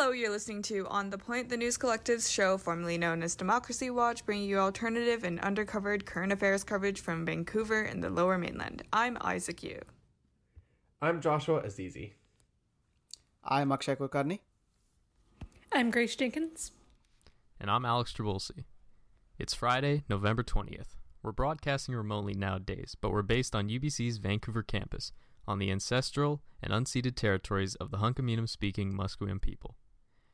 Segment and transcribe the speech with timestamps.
[0.00, 3.90] Hello, you're listening to On the Point, the News Collective's show, formerly known as Democracy
[3.90, 8.82] Watch, bringing you alternative and undercovered current affairs coverage from Vancouver and the lower mainland.
[8.94, 9.78] I'm Isaac Yu.
[11.02, 12.14] I'm Joshua Azizi.
[13.44, 14.40] I'm Akshay Kulkarni.
[15.70, 16.72] I'm Grace Jenkins.
[17.60, 18.64] And I'm Alex Trabulsi.
[19.38, 20.96] It's Friday, November 20th.
[21.22, 25.12] We're broadcasting remotely nowadays, but we're based on UBC's Vancouver campus,
[25.46, 29.76] on the ancestral and unceded territories of the Hunkaminam speaking Musqueam people.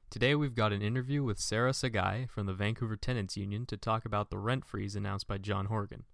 [0.09, 4.05] Today we've got an interview with Sarah Sagai from the Vancouver Tenants Union to talk
[4.05, 6.05] about the rent freeze announced by John Horgan,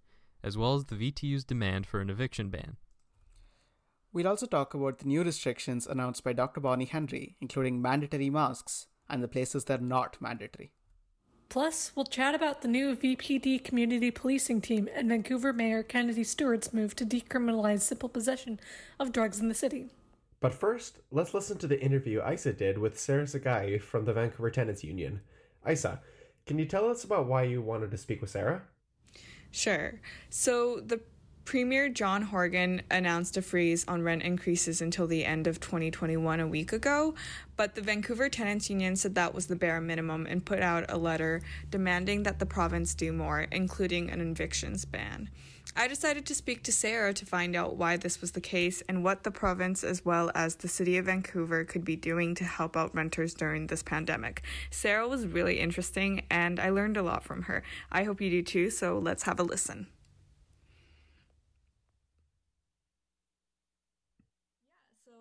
[0.42, 2.76] as well as the VTU's demand for an eviction ban.
[4.12, 6.60] We'll also talk about the new restrictions announced by Dr.
[6.60, 10.72] Bonnie Henry, including mandatory masks and the places that are not mandatory.
[11.50, 16.72] Plus, we'll chat about the new VPD community policing team and Vancouver Mayor Kennedy Stewart's
[16.72, 18.58] move to decriminalize simple possession
[18.98, 19.90] of drugs in the city.
[20.42, 24.50] But first, let's listen to the interview Isa did with Sarah Sagai from the Vancouver
[24.50, 25.20] Tenants Union.
[25.70, 26.00] Isa,
[26.46, 28.62] can you tell us about why you wanted to speak with Sarah?
[29.52, 30.00] Sure.
[30.30, 31.00] So, the
[31.44, 36.46] Premier John Horgan announced a freeze on rent increases until the end of 2021 a
[36.46, 37.14] week ago,
[37.56, 40.98] but the Vancouver Tenants Union said that was the bare minimum and put out a
[40.98, 41.40] letter
[41.70, 45.30] demanding that the province do more, including an evictions ban.
[45.74, 49.02] I decided to speak to Sarah to find out why this was the case and
[49.02, 52.76] what the province as well as the city of Vancouver could be doing to help
[52.76, 54.42] out renters during this pandemic.
[54.70, 57.62] Sarah was really interesting and I learned a lot from her.
[57.90, 59.86] I hope you do too, so let's have a listen.
[64.84, 65.12] Yeah, so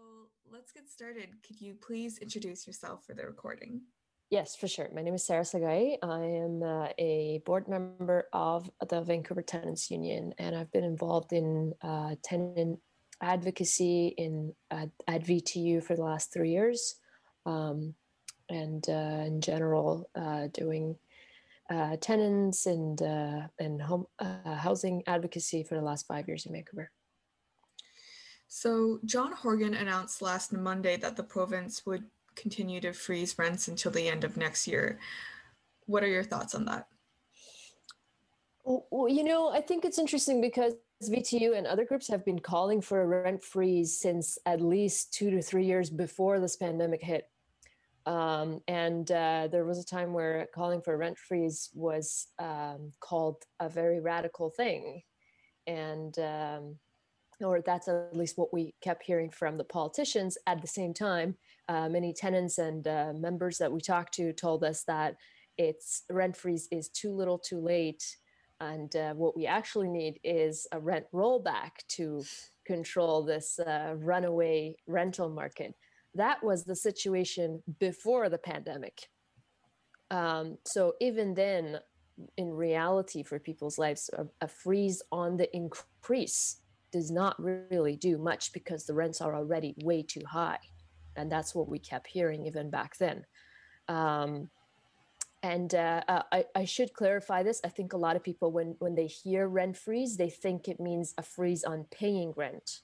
[0.51, 1.29] let's get started.
[1.47, 3.83] Could you please introduce yourself for the recording?
[4.31, 4.87] Yes, for sure.
[4.95, 5.97] My name is Sarah Sagai.
[6.01, 11.33] I am uh, a board member of the Vancouver Tenants Union, and I've been involved
[11.33, 12.79] in uh, tenant
[13.21, 16.95] advocacy in uh, at VTU for the last three years,
[17.45, 17.93] um,
[18.47, 20.95] and uh, in general, uh, doing
[21.69, 23.01] uh, tenants and
[23.59, 24.05] and home
[24.45, 26.89] housing advocacy for the last five years in Vancouver.
[28.47, 32.05] So, John Horgan announced last Monday that the province would
[32.35, 34.99] continue to freeze rents until the end of next year.
[35.85, 36.87] What are your thoughts on that?
[38.63, 40.73] Well, you know, I think it's interesting because
[41.03, 45.31] VTU and other groups have been calling for a rent freeze since at least two
[45.31, 47.27] to three years before this pandemic hit.
[48.05, 52.91] Um, and uh, there was a time where calling for a rent freeze was um,
[52.99, 55.01] called a very radical thing.
[55.67, 56.75] And um,
[57.43, 60.37] or that's at least what we kept hearing from the politicians.
[60.47, 61.35] At the same time,
[61.67, 65.15] uh, many tenants and uh, members that we talked to told us that
[65.57, 68.03] it's rent freeze is too little, too late,
[68.61, 72.23] and uh, what we actually need is a rent rollback to
[72.65, 75.73] control this uh, runaway rental market.
[76.13, 79.07] That was the situation before the pandemic.
[80.11, 81.79] Um, so even then,
[82.37, 86.60] in reality, for people's lives, a, a freeze on the increase
[86.91, 90.59] does not really do much because the rents are already way too high.
[91.15, 93.25] And that's what we kept hearing even back then.
[93.87, 94.49] Um,
[95.43, 97.61] and uh, uh, I, I, should clarify this.
[97.65, 100.79] I think a lot of people, when, when they hear rent freeze, they think it
[100.79, 102.81] means a freeze on paying rent,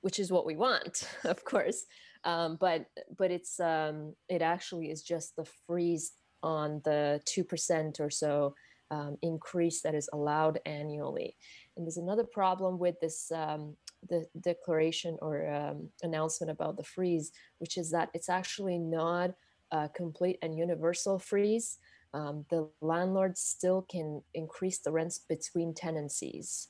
[0.00, 1.84] which is what we want, of course.
[2.24, 6.12] Um, but but it's um, it actually is just the freeze
[6.42, 8.54] on the two percent or so
[8.92, 11.34] um, increase that is allowed annually.
[11.76, 13.76] And there's another problem with this um,
[14.08, 19.30] the declaration or um, announcement about the freeze, which is that it's actually not
[19.70, 21.78] a complete and universal freeze.
[22.12, 26.68] Um, the landlord still can increase the rents between tenancies,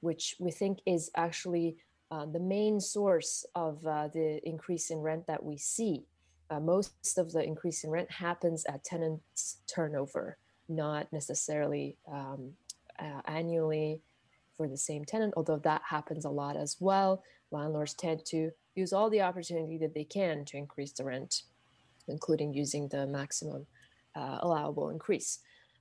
[0.00, 1.76] which we think is actually
[2.10, 6.06] uh, the main source of uh, the increase in rent that we see.
[6.50, 10.36] Uh, most of the increase in rent happens at tenants turnover,
[10.68, 12.52] not necessarily um,
[12.98, 14.00] uh, annually
[14.56, 17.22] for the same tenant, although that happens a lot as well.
[17.50, 21.42] Landlords tend to use all the opportunity that they can to increase the rent,
[22.08, 23.66] including using the maximum
[24.16, 25.40] uh, allowable increase.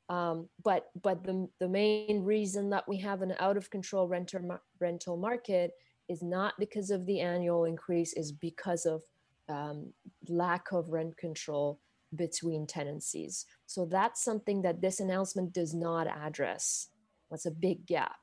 [0.10, 4.60] Um, but but the, the main reason that we have an out of control renter,
[4.80, 5.72] rental market
[6.10, 9.02] is not because of the annual increase, is because of
[9.50, 9.94] um,
[10.28, 11.80] lack of rent control
[12.16, 13.46] between tenancies.
[13.66, 16.90] So that's something that this announcement does not address.
[17.30, 18.20] That's a big gap.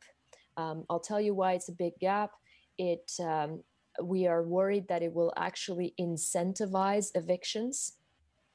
[0.57, 2.31] Um, I'll tell you why it's a big gap.
[2.79, 3.63] It um,
[4.03, 7.97] we are worried that it will actually incentivize evictions.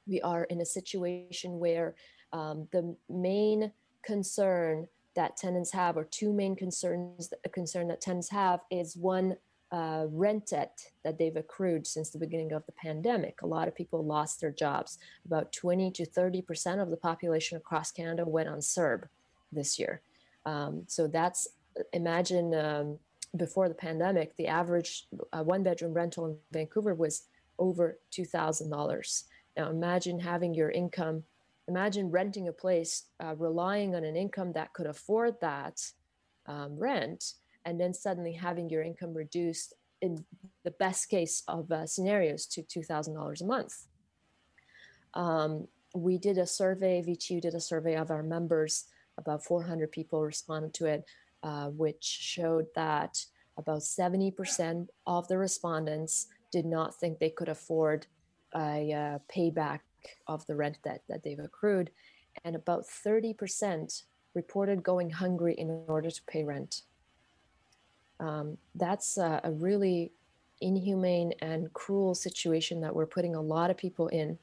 [0.08, 1.96] We are in a situation where
[2.32, 3.72] um, the main
[4.04, 9.36] concern that tenants have, or two main concerns, a concern that tenants have, is one
[9.76, 13.42] uh, rent debt that they've accrued since the beginning of the pandemic.
[13.42, 14.98] A lot of people lost their jobs.
[15.26, 19.10] About 20 to 30 percent of the population across Canada went on CERB
[19.52, 20.02] this year.
[20.46, 21.50] Um, so that's
[21.92, 23.00] imagine um,
[23.36, 27.24] before the pandemic, the average uh, one bedroom rental in Vancouver was
[27.60, 29.24] over $2,000.
[29.58, 31.24] Now imagine having your income,
[31.68, 35.82] imagine renting a place, uh, relying on an income that could afford that
[36.46, 37.34] um, rent,
[37.66, 40.24] and then suddenly having your income reduced in
[40.64, 43.88] the best case of uh, scenarios to $2,000 a month.
[45.14, 48.86] Um, we did a survey, VTU did a survey of our members,
[49.18, 51.06] about 400 people responded to it,
[51.44, 53.26] uh, which showed that
[53.58, 58.08] about 70% of the respondents did not think they could afford
[58.54, 59.80] a uh, payback
[60.28, 61.92] of the rent debt that they've accrued,
[62.44, 64.04] and about 30%
[64.34, 66.82] reported going hungry in order to pay rent.
[68.20, 70.12] Um, that's a, a really
[70.62, 74.38] inhumane and cruel situation that we're putting a lot of people in.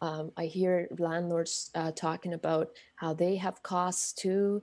[0.00, 4.62] Um, I hear landlords uh, talking about how they have costs too,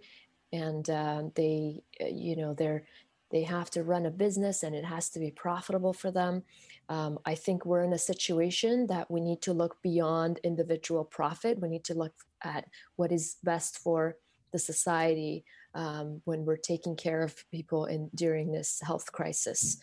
[0.53, 2.83] and uh, they, you know, they're
[3.31, 6.43] they have to run a business and it has to be profitable for them.
[6.87, 11.59] Um, I think we're in a situation that we need to look beyond individual profit.
[11.59, 14.15] We need to look at what is best for
[14.51, 15.43] the society
[15.75, 19.77] um, when we're taking care of people in during this health crisis,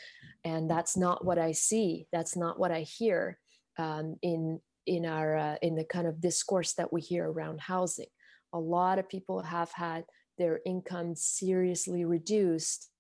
[0.45, 2.07] and that's not what I see.
[2.13, 3.39] That's not what I hear
[3.79, 8.07] um, in in our uh, in the kind of discourse that we hear around housing.
[8.53, 10.05] A lot of people have had
[10.39, 12.91] their income seriously reduced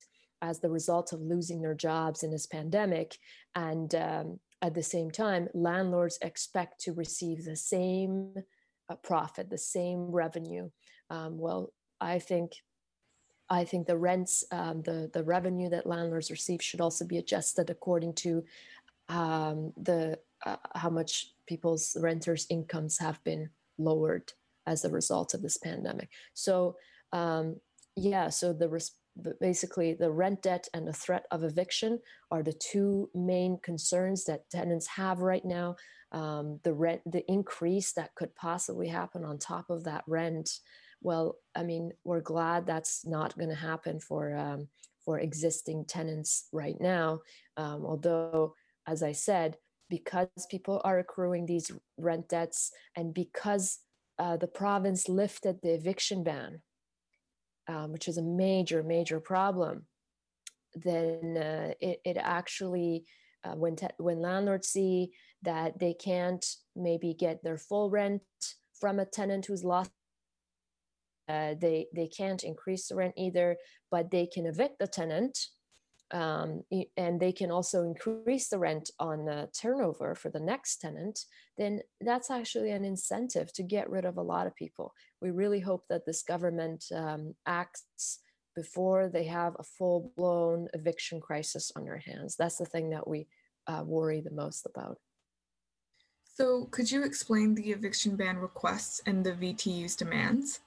[0.42, 3.16] as the result of losing their jobs in this pandemic.
[3.54, 8.34] And um, at the same time, landlords expect to receive the same
[8.88, 10.68] uh, profit, the same revenue.
[11.10, 12.52] Um, well, I think
[13.52, 17.68] I think the rents, um, the the revenue that landlords receive should also be adjusted
[17.68, 18.44] according to
[19.08, 24.32] um, the uh, how much people's renters' incomes have been lowered
[24.66, 26.08] as a result of this pandemic.
[26.32, 26.76] So
[27.12, 27.60] um,
[27.94, 28.96] yeah, so the res-
[29.38, 31.98] basically the rent debt and the threat of eviction
[32.30, 35.76] are the two main concerns that tenants have right now.
[36.12, 40.60] Um, the rent, the increase that could possibly happen on top of that rent.
[41.02, 44.68] Well, I mean, we're glad that's not going to happen for um,
[45.04, 47.20] for existing tenants right now.
[47.56, 48.54] Um, although,
[48.86, 49.56] as I said,
[49.90, 53.80] because people are accruing these rent debts and because
[54.18, 56.62] uh, the province lifted the eviction ban
[57.68, 59.86] um, which is a major, major problem,
[60.74, 63.04] then uh, it, it actually,
[63.44, 65.10] uh, when, te- when landlords see
[65.42, 66.44] that they can't
[66.74, 68.22] maybe get their full rent
[68.80, 69.90] from a tenant who's lost,
[71.28, 73.56] uh, they, they can't increase the rent either,
[73.90, 75.38] but they can evict the tenant
[76.12, 76.62] um,
[76.98, 81.20] and they can also increase the rent on turnover for the next tenant,
[81.56, 84.92] then that's actually an incentive to get rid of a lot of people.
[85.22, 88.20] We really hope that this government um, acts
[88.54, 92.36] before they have a full blown eviction crisis on their hands.
[92.36, 93.26] That's the thing that we
[93.66, 94.98] uh, worry the most about.
[96.34, 100.60] So, could you explain the eviction ban requests and the VTU's demands?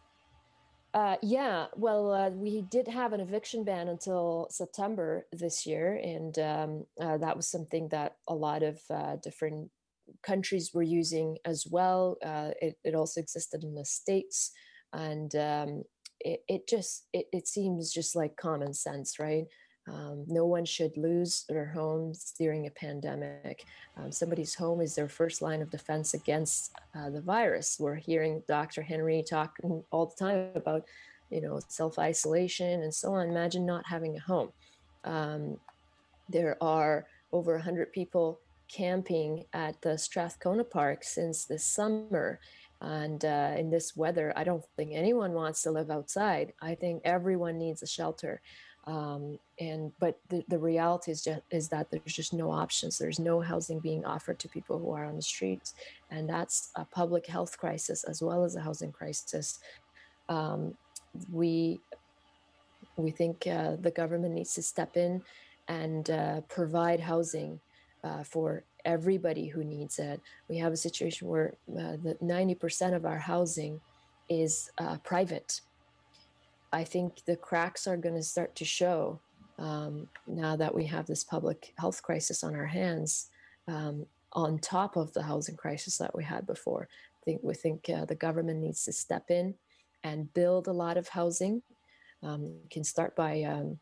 [0.95, 6.39] Uh, yeah, well, uh, we did have an eviction ban until September this year, and
[6.39, 9.69] um, uh, that was something that a lot of uh, different
[10.23, 12.15] countries were using as well.
[12.23, 14.53] Uh, it, it, also existed in the states,
[14.93, 15.83] and um,
[16.21, 19.47] it, it, just it, it seems just like common sense, right?
[19.87, 23.65] Um, no one should lose their homes during a pandemic.
[23.97, 27.77] Um, somebody's home is their first line of defense against uh, the virus.
[27.79, 28.81] We're hearing Dr.
[28.81, 29.57] Henry talk
[29.91, 30.85] all the time about,
[31.29, 33.29] you know, self isolation and so on.
[33.29, 34.51] Imagine not having a home.
[35.03, 35.57] Um,
[36.29, 42.39] there are over 100 people camping at the Strathcona Park since this summer.
[42.81, 46.53] And uh, in this weather, I don't think anyone wants to live outside.
[46.61, 48.41] I think everyone needs a shelter.
[48.87, 52.97] Um, and but the, the reality is just is that there's just no options.
[52.97, 55.73] There's no housing being offered to people who are on the streets.
[56.11, 59.59] And that's a public health crisis as well as a housing crisis.
[60.29, 60.75] Um,
[61.31, 61.79] we
[62.97, 65.21] we think uh, the government needs to step in
[65.67, 67.59] and uh, provide housing
[68.03, 70.21] uh, for everybody who needs it.
[70.47, 73.81] We have a situation where uh, the 90% of our housing
[74.29, 75.61] is uh, private
[76.75, 79.21] I think the cracks are going to start to show
[79.57, 83.29] um, now that we have this public health crisis on our hands,
[83.69, 86.89] um, on top of the housing crisis that we had before.
[86.91, 89.55] I think we think uh, the government needs to step in
[90.03, 91.61] and build a lot of housing.
[92.21, 93.79] Um, can start by um,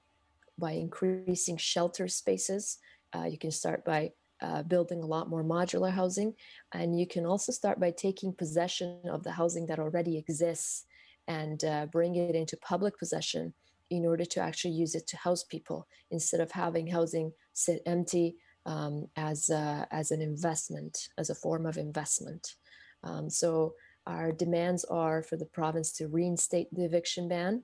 [0.60, 2.78] by increasing shelter spaces.
[3.16, 6.36] Uh, you can start by uh, building a lot more modular housing,
[6.74, 10.86] and you can also start by taking possession of the housing that already exists
[11.27, 13.53] and uh, bring it into public possession
[13.89, 18.36] in order to actually use it to house people instead of having housing sit empty
[18.65, 22.56] um, as a, as an investment, as a form of investment.
[23.03, 23.74] Um, so
[24.08, 27.63] our demands are for the province to reinstate the eviction ban.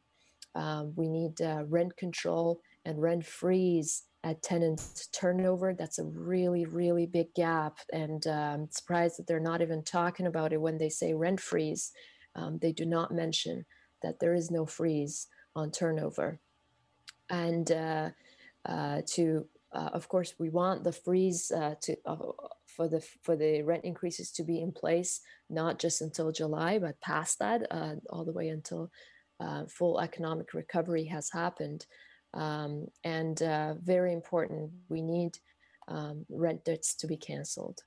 [0.55, 4.81] Um, we need uh, rent control and rent freeze at tenant
[5.13, 5.73] turnover.
[5.73, 7.77] That's a really, really big gap.
[7.93, 11.91] And I'm surprised that they're not even talking about it when they say rent freeze.
[12.35, 13.65] Um, they do not mention
[14.01, 16.39] that there is no freeze on turnover.
[17.29, 18.09] And uh,
[18.65, 22.17] uh, to, uh, of course, we want the freeze uh, to uh,
[22.65, 27.01] for the for the rent increases to be in place, not just until July, but
[27.01, 28.91] past that, uh, all the way until
[29.69, 31.85] full economic recovery has happened.
[32.33, 33.39] Um, and
[33.81, 35.37] very important, we need
[35.87, 37.81] um, rent debts to be canceled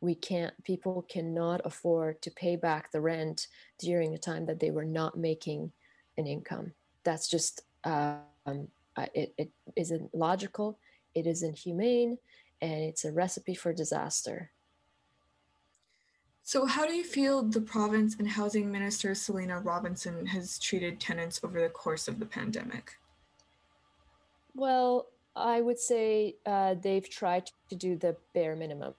[0.00, 4.70] we can't people cannot afford to pay back the rent during a time that they
[4.70, 5.72] were not making
[6.16, 6.72] an income.
[7.04, 8.68] That's just um,
[9.14, 10.78] it, it isn't logical
[11.14, 12.18] it isn't humane
[12.60, 14.50] and it's a recipe for disaster.
[16.42, 21.40] So how do you feel the province and housing minister selina robinson has treated tenants
[21.44, 22.92] over the course of the pandemic?
[24.54, 28.94] Well i would say uh, they've tried to do the bare minimum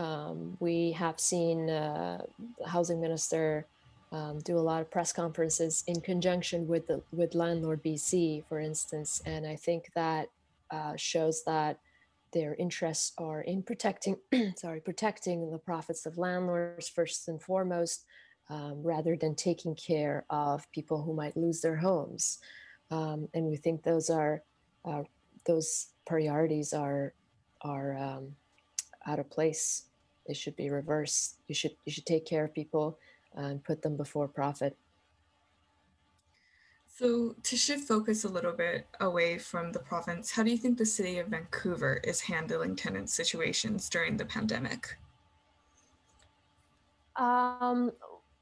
[0.00, 2.22] um, we have seen uh,
[2.58, 3.66] the housing minister
[4.12, 8.58] um, do a lot of press conferences in conjunction with the, with Landlord BC, for
[8.58, 10.30] instance, and I think that
[10.70, 11.78] uh, shows that
[12.32, 14.16] their interests are in protecting,
[14.56, 18.06] sorry, protecting the profits of landlords first and foremost,
[18.48, 22.38] um, rather than taking care of people who might lose their homes.
[22.90, 24.42] Um, and we think those are
[24.84, 25.02] uh,
[25.44, 27.12] those priorities are
[27.62, 28.34] are um,
[29.06, 29.89] out of place
[30.26, 31.38] they should be reversed.
[31.48, 32.98] You should you should take care of people
[33.34, 34.76] and put them before profit.
[37.00, 40.76] So, to shift focus a little bit away from the province, how do you think
[40.76, 44.98] the city of Vancouver is handling tenant situations during the pandemic?
[47.16, 47.92] Um,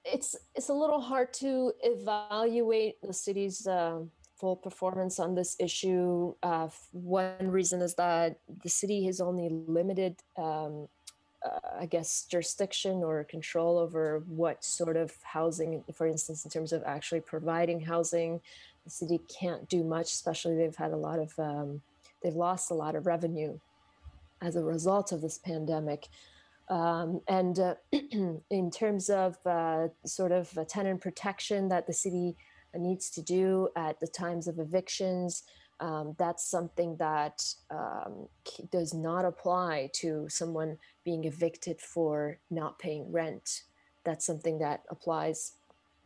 [0.04, 4.00] it's it's a little hard to evaluate the city's uh,
[4.38, 6.34] full performance on this issue.
[6.42, 10.88] Uh, one reason is that the city has only limited um,
[11.44, 16.72] uh, I guess, jurisdiction or control over what sort of housing, for instance, in terms
[16.72, 18.40] of actually providing housing.
[18.84, 21.82] The city can't do much, especially they've had a lot of, um,
[22.22, 23.58] they've lost a lot of revenue
[24.40, 26.08] as a result of this pandemic.
[26.68, 27.74] Um, and uh,
[28.50, 32.36] in terms of uh, sort of tenant protection that the city
[32.74, 35.44] needs to do at the times of evictions,
[35.80, 38.28] um, that's something that um,
[38.70, 43.62] does not apply to someone being evicted for not paying rent.
[44.04, 45.52] That's something that applies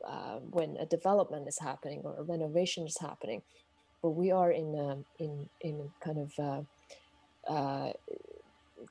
[0.07, 3.43] uh, when a development is happening or a renovation is happening.
[4.03, 6.67] But we are in a, in in kind of a,
[7.49, 7.93] uh, uh,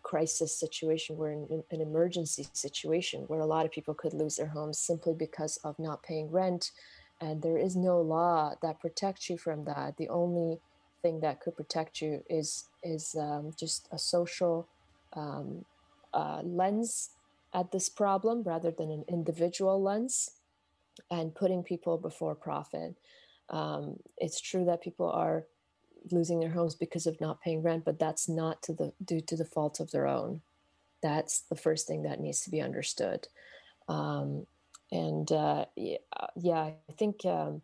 [0.03, 1.17] crisis situation.
[1.17, 5.13] We're in an emergency situation where a lot of people could lose their homes simply
[5.13, 6.71] because of not paying rent,
[7.19, 9.97] and there is no law that protects you from that.
[9.97, 10.59] The only
[11.01, 14.67] thing that could protect you is is um, just a social
[15.13, 15.65] um,
[16.13, 17.11] uh, lens
[17.53, 20.31] at this problem rather than an individual lens
[21.09, 22.95] and putting people before profit.
[23.49, 25.45] Um, it's true that people are
[26.11, 29.35] losing their homes because of not paying rent, but that's not to the due to
[29.35, 30.41] the fault of their own.
[31.03, 33.27] That's the first thing that needs to be understood.
[33.87, 34.45] Um,
[34.91, 37.61] and uh, yeah, I think um,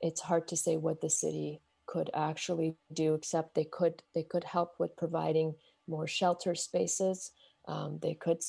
[0.00, 4.44] it's hard to say what the city could actually do except they could they could
[4.44, 5.54] help with providing
[5.88, 7.32] more shelter spaces.
[7.68, 8.40] Um, they could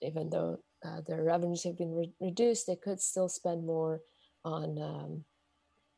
[0.00, 4.00] even though uh, their revenues have been re- reduced they could still spend more
[4.44, 5.24] on um,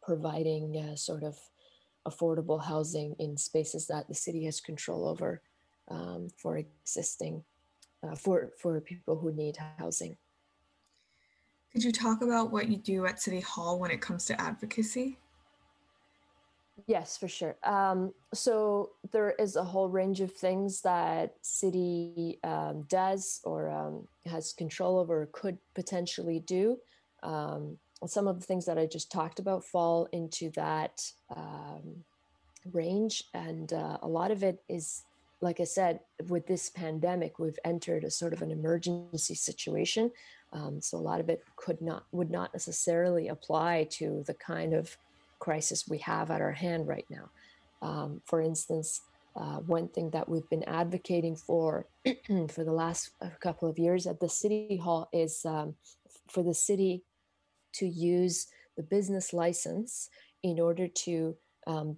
[0.03, 1.39] providing uh, sort of
[2.07, 5.41] affordable housing in spaces that the city has control over
[5.89, 7.43] um, for existing
[8.03, 10.17] uh, for for people who need housing.
[11.73, 15.19] Could you talk about what you do at city hall when it comes to advocacy
[16.87, 17.57] Yes, for sure.
[17.63, 24.09] Um, so there is a whole range of things that city um, does or um,
[24.27, 26.79] has control over, or could potentially do.
[27.23, 31.01] Um, some of the things that I just talked about fall into that
[31.35, 32.05] um,
[32.73, 35.05] range, and uh, a lot of it is,
[35.41, 40.11] like I said, with this pandemic, we've entered a sort of an emergency situation.
[40.53, 44.75] Um, so a lot of it could not would not necessarily apply to the kind
[44.75, 44.97] of
[45.45, 47.27] crisis we have at our hand right now.
[47.83, 49.03] Um, for instance,
[49.37, 51.87] uh, one thing that we've been advocating for
[52.55, 55.75] for the last couple of years at the city hall is um,
[56.31, 57.03] for the city
[57.75, 60.09] to use the business license
[60.43, 61.97] in order to um,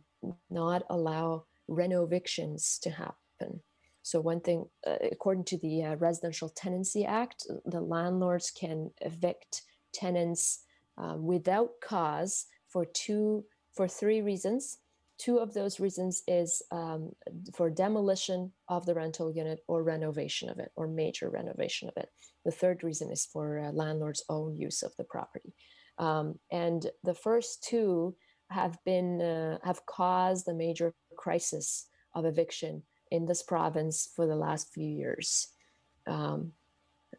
[0.51, 3.61] not allow renovictions to happen.
[4.03, 9.63] So, one thing, uh, according to the uh, Residential Tenancy Act, the landlords can evict
[9.93, 10.65] tenants
[10.99, 14.79] uh, without cause for two, for three reasons.
[15.19, 17.13] Two of those reasons is um,
[17.55, 22.11] for demolition of the rental unit or renovation of it, or major renovation of it.
[22.45, 25.55] The third reason is for uh, landlord's own use of the property.
[25.99, 28.15] Um, and the first two
[28.51, 34.37] have been uh, have caused a major crisis of eviction in this province for the
[34.37, 35.49] last few years.
[36.07, 36.53] Um,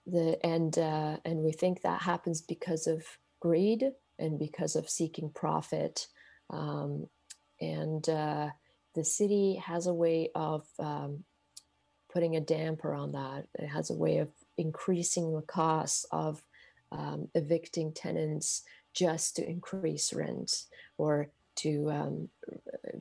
[0.05, 3.03] the and uh, and we think that happens because of
[3.39, 6.07] greed and because of seeking profit.
[6.49, 7.07] Um,
[7.59, 8.49] and uh,
[8.95, 11.23] the city has a way of um,
[12.11, 13.47] putting a damper on that.
[13.59, 16.41] It has a way of increasing the costs of
[16.91, 20.63] um, evicting tenants just to increase rent
[20.97, 22.29] or to um,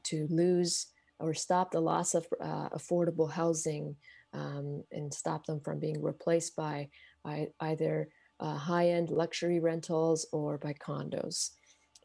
[0.02, 3.96] to lose or stop the loss of uh, affordable housing
[4.32, 6.88] um, and stop them from being replaced by,
[7.24, 8.08] by either
[8.40, 11.50] uh, high-end luxury rentals or by condos.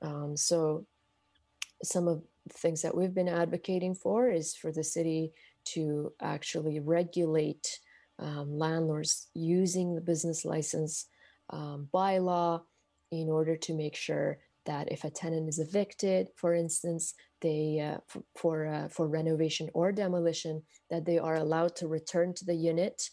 [0.01, 0.85] Um, so
[1.83, 6.79] some of the things that we've been advocating for is for the city to actually
[6.79, 7.79] regulate
[8.19, 11.07] um, landlords using the business license
[11.49, 12.61] um, bylaw
[13.11, 17.97] in order to make sure that if a tenant is evicted, for instance, they uh,
[18.35, 23.09] for uh, for renovation or demolition, that they are allowed to return to the unit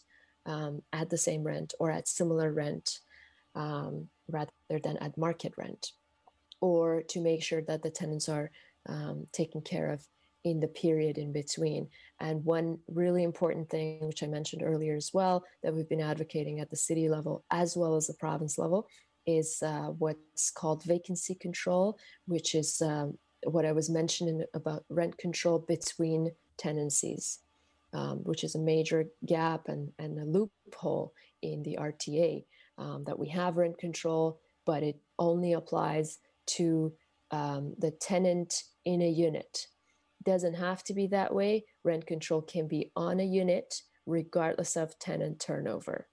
[0.46, 3.00] um, at the same rent or at similar rent,
[3.54, 5.92] um, rather than at market rent,
[6.61, 8.50] or to make sure that the tenants are
[8.88, 10.06] um, taken care of
[10.44, 11.88] in the period in between.
[12.20, 16.61] And one really important thing, which I mentioned earlier as well, that we've been advocating
[16.61, 18.88] at the city level as well as the province level,
[19.26, 25.18] is uh, what's called vacancy control, which is um, what I was mentioning about rent
[25.18, 27.40] control between tenancies,
[27.92, 32.44] um, which is a major gap and, and a loophole in the RTA
[32.78, 36.92] um, that we have rent control, but it only applies to
[37.30, 39.66] um, the tenant in a unit.
[40.24, 41.64] Doesn't have to be that way.
[41.84, 46.08] Rent control can be on a unit regardless of tenant turnover.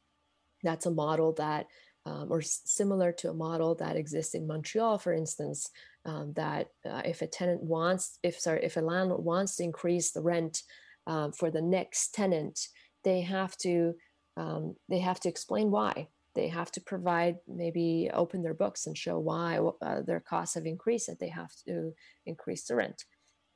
[0.63, 1.67] That's a model that
[2.05, 5.71] um, or similar to a model that exists in Montreal, for instance,
[6.05, 10.11] um, that uh, if a tenant wants, if sorry, if a landlord wants to increase
[10.11, 10.61] the rent
[11.07, 12.67] um, for the next tenant,
[13.03, 13.95] they have to
[14.37, 16.09] um, they have to explain why.
[16.35, 20.65] They have to provide maybe open their books and show why uh, their costs have
[20.65, 21.93] increased that they have to
[22.25, 23.05] increase the rent.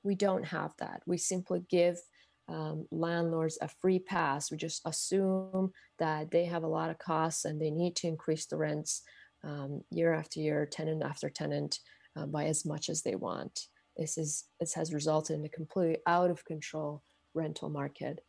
[0.03, 1.01] We don't have that.
[1.05, 1.97] We simply give
[2.47, 4.49] um, landlords a free pass.
[4.49, 8.45] We just assume that they have a lot of costs and they need to increase
[8.45, 9.03] the rents
[9.43, 11.79] um, year after year, tenant after tenant,
[12.15, 13.67] uh, by as much as they want.
[13.97, 18.21] This is this has resulted in a completely out of control rental market,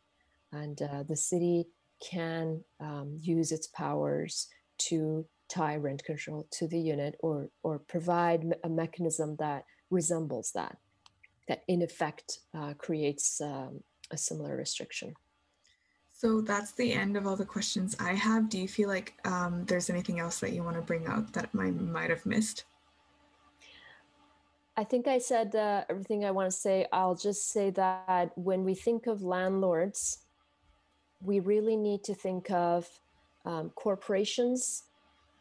[0.51, 1.67] and uh, the city
[2.01, 8.45] can um, use its powers to tie rent control to the unit or or provide
[8.63, 10.77] a mechanism that resembles that
[11.47, 15.13] that in effect uh, creates um, a similar restriction.
[16.13, 18.47] So that's the end of all the questions I have.
[18.47, 21.49] Do you feel like um, there's anything else that you want to bring out that
[21.57, 22.65] I might have missed?
[24.77, 26.85] I think I said uh, everything I want to say.
[26.93, 30.19] I'll just say that when we think of landlords,
[31.23, 32.87] we really need to think of
[33.45, 34.83] um, corporations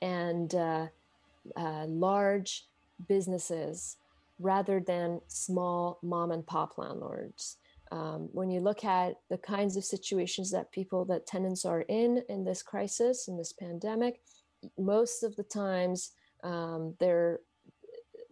[0.02, 0.86] and uh,
[1.56, 2.66] uh, large
[3.08, 3.96] businesses
[4.38, 7.56] rather than small mom and pop landlords.
[7.92, 12.22] Um, when you look at the kinds of situations that people that tenants are in
[12.28, 14.20] in this crisis in this pandemic
[14.78, 16.12] most of the times
[16.44, 17.40] um, they're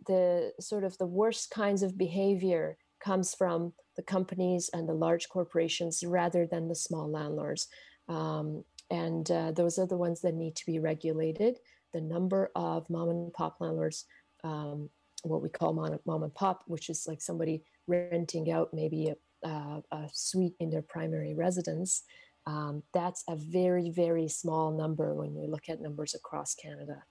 [0.07, 5.29] the sort of the worst kinds of behavior comes from the companies and the large
[5.29, 7.69] corporations rather than the small landlords
[8.09, 11.59] um, and uh, those are the ones that need to be regulated
[11.93, 14.05] the number of mom and pop landlords
[14.45, 14.89] um,
[15.25, 20.09] what we call mom, and pop which is like somebody renting out maybe a a
[20.13, 22.03] suite in their primary residence,
[22.47, 27.03] um, that's a very, very small number when we look at numbers across Canada.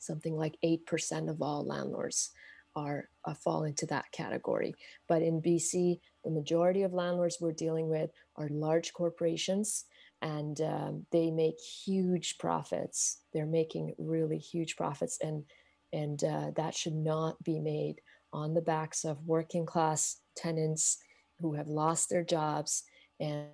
[0.00, 2.30] Something like 8% of all landlords
[2.76, 4.74] are uh, fall into that category.
[5.08, 9.84] But in BC, the majority of landlords we're dealing with are large corporations
[10.22, 13.20] and um, they make huge profits.
[13.32, 15.44] They're making really huge profits and
[15.92, 18.00] and uh, that should not be made
[18.32, 20.98] on the backs of working class tenants
[21.40, 22.82] who have lost their jobs
[23.20, 23.46] and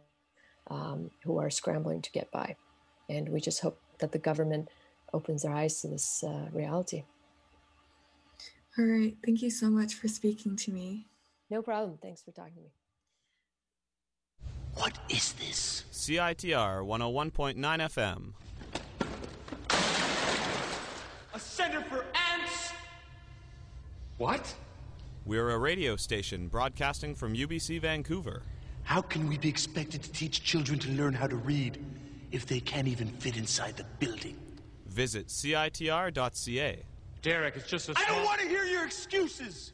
[0.70, 2.56] um, who are scrambling to get by.
[3.11, 4.70] And we just hope that the government
[5.12, 7.04] opens their eyes to this uh, reality.
[8.80, 9.14] All right.
[9.26, 11.06] Thank you so much for speaking to me.
[11.50, 11.98] No problem.
[12.00, 12.72] Thanks for talking to me.
[14.72, 15.84] What is this?
[15.92, 18.32] CITR 101.9 FM.
[21.34, 22.72] A center for ants?
[24.16, 24.54] What?
[25.26, 28.40] We're a radio station broadcasting from UBC Vancouver.
[28.84, 31.84] How can we be expected to teach children to learn how to read
[32.32, 34.38] if they can't even fit inside the building?
[34.86, 36.84] Visit CITR.ca.
[37.22, 37.94] Derek, it's just a.
[37.96, 39.72] I don't want to hear your excuses!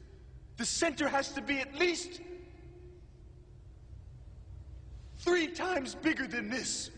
[0.56, 2.20] The center has to be at least
[5.18, 6.90] three times bigger than this.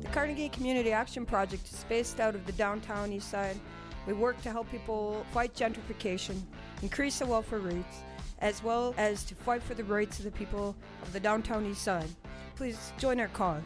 [0.00, 3.58] The Carnegie Community Action Project is based out of the downtown east side.
[4.06, 6.40] We work to help people fight gentrification,
[6.82, 8.02] increase the welfare rates,
[8.42, 11.82] as well as to fight for the rights of the people of the downtown east
[11.82, 12.10] side.
[12.56, 13.62] Please join our cause.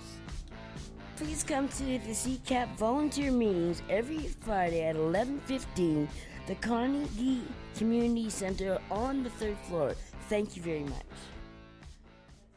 [1.17, 6.09] Please come to the CCAP volunteer meetings every Friday at 11:15,
[6.47, 7.43] the Carnegie
[7.75, 9.95] Community Center on the third floor.
[10.29, 11.17] Thank you very much.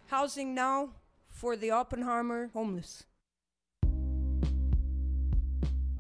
[0.08, 0.90] Housing now
[1.30, 3.06] for the Oppenheimer homeless.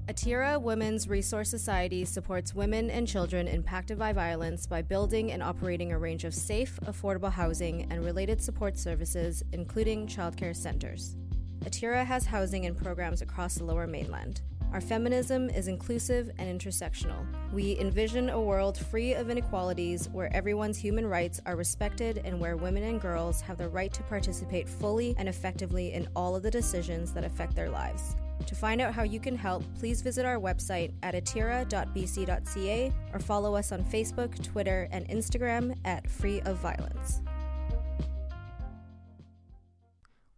[0.10, 5.92] Atira Women's Resource Society supports women and children impacted by violence by building and operating
[5.92, 11.16] a range of safe, affordable housing and related support services, including childcare centers.
[11.60, 14.42] Atira has housing and programs across the lower mainland.
[14.74, 17.24] Our feminism is inclusive and intersectional.
[17.54, 22.58] We envision a world free of inequalities where everyone's human rights are respected and where
[22.58, 26.50] women and girls have the right to participate fully and effectively in all of the
[26.50, 28.16] decisions that affect their lives.
[28.46, 33.56] To find out how you can help, please visit our website at atira.bc.ca or follow
[33.56, 37.22] us on Facebook, Twitter, and Instagram at Free of Violence.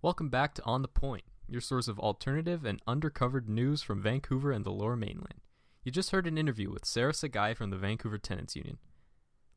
[0.01, 4.51] Welcome back to On the Point, your source of alternative and undercovered news from Vancouver
[4.51, 5.41] and the lower mainland.
[5.83, 8.77] You just heard an interview with Sarah Sagai from the Vancouver Tenants Union.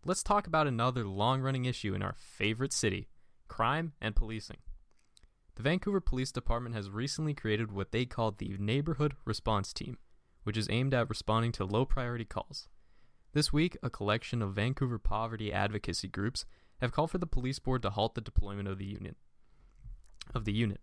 [0.05, 3.09] Let's talk about another long running issue in our favorite city
[3.49, 4.59] crime and policing.
[5.57, 9.99] The Vancouver Police Department has recently created what they call the Neighborhood Response Team,
[10.43, 12.69] which is aimed at responding to low priority calls.
[13.35, 16.45] This week, a collection of Vancouver poverty advocacy groups
[16.81, 19.17] have called for the police board to halt the deployment of the unit.
[20.35, 20.81] Of the unit.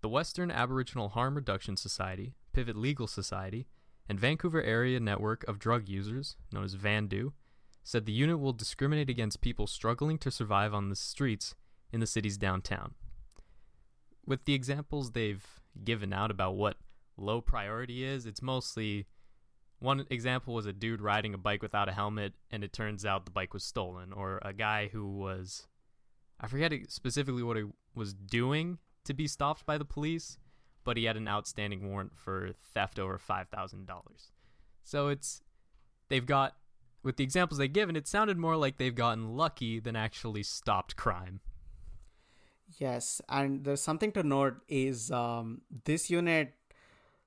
[0.00, 3.66] The Western Aboriginal Harm Reduction Society, Pivot Legal Society,
[4.08, 7.32] and Vancouver Area Network of Drug Users, known as VANDU,
[7.84, 11.54] said the unit will discriminate against people struggling to survive on the streets
[11.92, 12.94] in the city's downtown
[14.28, 15.44] with the examples they've
[15.82, 16.76] given out about what
[17.16, 19.06] low priority is, it's mostly
[19.78, 23.24] one example was a dude riding a bike without a helmet and it turns out
[23.24, 25.66] the bike was stolen or a guy who was
[26.38, 27.64] I forget specifically what he
[27.94, 30.36] was doing to be stopped by the police,
[30.84, 33.88] but he had an outstanding warrant for theft over $5,000.
[34.84, 35.42] So it's
[36.08, 36.54] they've got
[37.02, 40.96] with the examples they've given, it sounded more like they've gotten lucky than actually stopped
[40.96, 41.40] crime.
[42.76, 46.54] Yes, and there's something to note is um, this unit.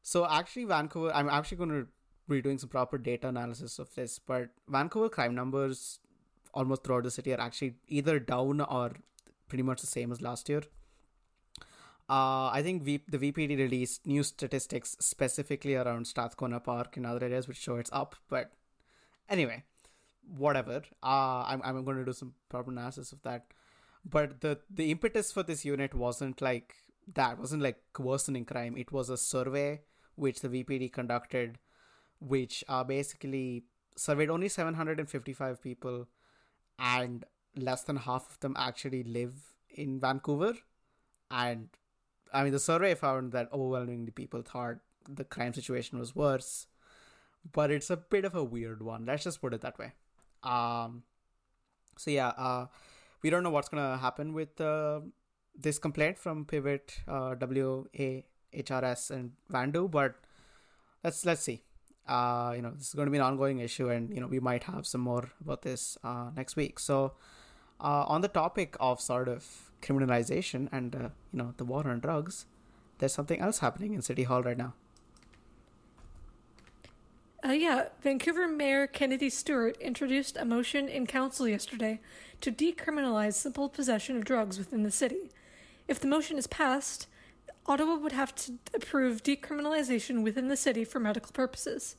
[0.04, 1.12] So actually, Vancouver.
[1.14, 1.88] I'm actually going to
[2.30, 6.00] be doing some proper data analysis of this, but Vancouver crime numbers
[6.54, 8.92] almost throughout the city are actually either down or
[9.48, 10.62] pretty much the same as last year.
[12.10, 17.26] Uh, I think v- the VPD released new statistics specifically around Strathcona Park and other
[17.26, 18.16] areas, which show it's up.
[18.28, 18.52] But
[19.30, 19.64] anyway,
[20.38, 20.84] whatever.
[21.02, 23.46] Uh, I'm I'm going to do some proper analysis of that
[24.04, 26.76] but the the impetus for this unit wasn't like
[27.14, 28.78] that wasn't like worsening crime.
[28.78, 29.82] It was a survey
[30.16, 31.58] which the vpd conducted
[32.20, 33.64] which uh, basically
[33.96, 36.08] surveyed only 755 people
[36.78, 39.34] and less than half of them actually live
[39.70, 40.54] in vancouver.
[41.30, 41.70] And
[42.34, 44.78] i mean the survey found that overwhelmingly people thought
[45.10, 46.68] the crime situation was worse
[47.52, 49.06] but it's a bit of a weird one.
[49.06, 49.94] Let's just put it that way.
[50.44, 51.04] Um
[51.98, 52.68] so yeah uh
[53.22, 55.02] we don't know what's gonna happen with uh,
[55.58, 60.16] this complaint from Pivot, uh, WA, HRS, and Vandu, but
[61.04, 61.64] let's let's see.
[62.08, 64.40] Uh, you know, this is going to be an ongoing issue, and you know, we
[64.40, 66.80] might have some more about this uh, next week.
[66.80, 67.14] So,
[67.80, 72.00] uh, on the topic of sort of criminalization and uh, you know the war on
[72.00, 72.46] drugs,
[72.98, 74.74] there's something else happening in City Hall right now.
[77.44, 82.00] Uh, yeah, Vancouver Mayor Kennedy Stewart introduced a motion in council yesterday
[82.40, 85.32] to decriminalize simple possession of drugs within the city.
[85.88, 87.08] If the motion is passed,
[87.66, 91.96] Ottawa would have to approve decriminalization within the city for medical purposes.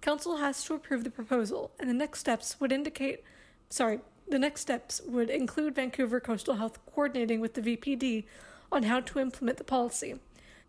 [0.00, 3.22] Council has to approve the proposal, and the next steps would indicate,
[3.68, 8.24] sorry, the next steps would include Vancouver Coastal Health coordinating with the VPD
[8.72, 10.16] on how to implement the policy.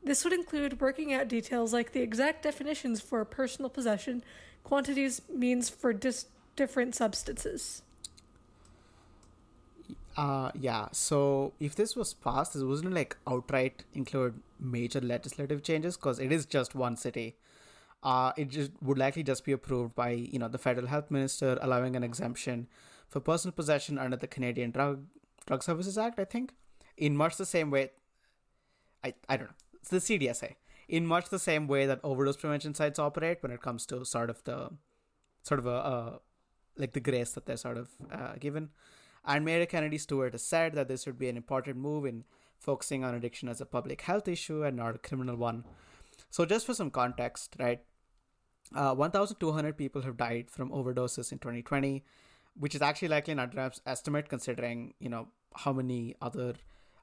[0.03, 4.23] This would include working out details like the exact definitions for personal possession,
[4.63, 7.83] quantities, means for dis- different substances.
[10.17, 10.87] Uh, yeah.
[10.91, 16.31] So if this was passed, this wasn't like outright include major legislative changes because it
[16.31, 17.35] is just one city.
[18.03, 21.57] Uh, it just would likely just be approved by you know the federal health minister,
[21.61, 22.67] allowing an exemption
[23.07, 25.05] for personal possession under the Canadian Drug
[25.45, 26.19] Drug Services Act.
[26.19, 26.53] I think
[26.97, 27.91] in much the same way.
[29.03, 29.70] I I don't know.
[29.89, 30.56] The CDSA.
[30.88, 34.30] In much the same way that overdose prevention sites operate when it comes to sort
[34.30, 34.72] of the
[35.44, 36.20] sort of a
[36.78, 38.70] like the grace that they're sort of uh, given.
[39.26, 42.24] And Mayor Kennedy Stewart has said that this would be an important move in
[42.58, 45.65] focusing on addiction as a public health issue and not a criminal one.
[46.30, 47.82] So, just for some context, right?
[48.74, 52.04] Uh, 1,200 people have died from overdoses in 2020,
[52.58, 56.54] which is actually likely an underestimate considering, you know, how many other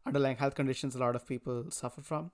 [0.06, 2.30] underlying health conditions a lot of people suffer from.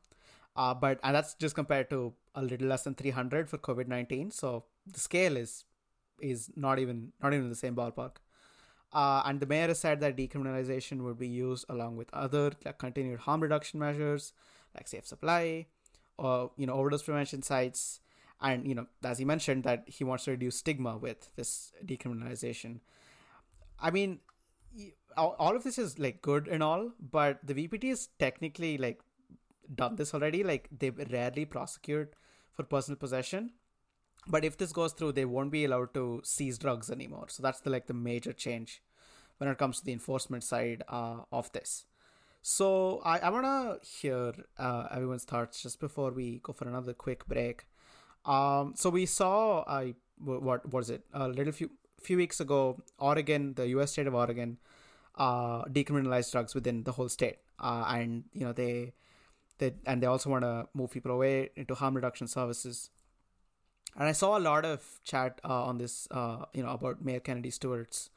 [0.56, 4.32] Uh, but and that's just compared to a little less than 300 for COVID-19.
[4.32, 5.64] So the scale is
[6.20, 8.16] is not even not even in the same ballpark.
[8.92, 12.78] Uh, and the mayor has said that decriminalization would be used along with other like,
[12.78, 14.32] continued harm reduction measures
[14.74, 15.66] like safe supply
[16.16, 18.00] or you know overdose prevention sites
[18.40, 22.80] and you know as he mentioned that he wants to reduce stigma with this decriminalization
[23.80, 24.20] i mean
[25.16, 29.00] all of this is like good and all but the vpd is technically like
[29.72, 32.14] done this already like they rarely prosecute
[32.52, 33.50] for personal possession.
[34.26, 37.26] But if this goes through they won't be allowed to seize drugs anymore.
[37.28, 38.82] So that's the like the major change
[39.38, 41.84] when it comes to the enforcement side uh, of this.
[42.42, 46.92] So i, I want to hear uh, everyone's thoughts just before we go for another
[46.92, 47.66] quick break.
[48.24, 51.04] Um, so we saw i what was it?
[51.12, 54.58] A little few few weeks ago oregon the us state of oregon
[55.16, 57.38] uh, decriminalized drugs within the whole state.
[57.58, 58.92] Uh, and you know they
[59.58, 62.90] they and they also want to move people away into harm reduction services
[63.96, 67.20] and I saw a lot of chat uh, on this, uh, you know, about Mayor
[67.20, 68.10] Kennedy Stewart's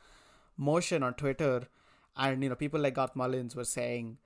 [0.58, 1.68] motion on Twitter,
[2.16, 4.18] and you know, people like Garth Mullins were saying,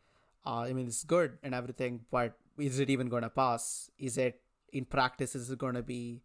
[0.46, 3.92] uh, I mean, it's good and everything, but is it even going to pass?
[4.00, 5.36] Is it in practice?
[5.36, 6.22] Is it going to be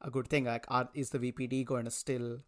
[0.00, 0.44] a good thing?
[0.44, 2.38] Like, are, is the VPD going to still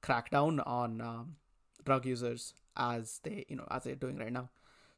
[0.00, 1.36] crack down on um,
[1.84, 4.48] drug users as they, you know, as they're doing right now?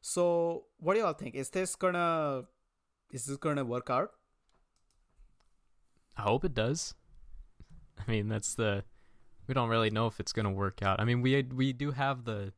[0.01, 1.35] So, what do y'all think?
[1.35, 2.43] Is this gonna,
[3.11, 4.11] is this gonna work out?
[6.17, 6.95] I hope it does.
[7.97, 8.83] I mean, that's the
[9.47, 10.99] we don't really know if it's to work out.
[10.99, 12.53] I mean, we we do have the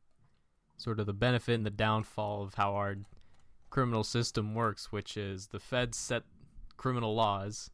[0.76, 2.96] sort of the benefit and the downfall of how our
[3.70, 6.22] criminal system works, which is the feds set
[6.76, 7.70] criminal laws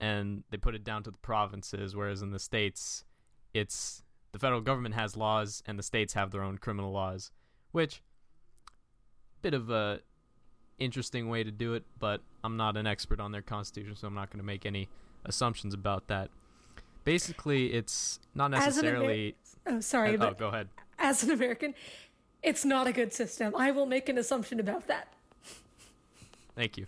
[0.00, 3.04] and they put it down to the provinces, whereas in the states,
[3.52, 7.30] it's the federal government has laws and the states have their own criminal laws,
[7.72, 8.02] which
[9.42, 10.00] bit of a
[10.78, 14.14] interesting way to do it, but I'm not an expert on their constitution, so I'm
[14.14, 14.88] not going to make any
[15.24, 16.30] assumptions about that.
[17.04, 19.36] Basically, it's not necessarily.
[19.66, 20.16] Amer- oh, sorry.
[20.16, 20.68] Uh, oh, go ahead.
[20.98, 21.74] As an American,
[22.42, 23.54] it's not a good system.
[23.56, 25.12] I will make an assumption about that.
[26.56, 26.86] Thank you.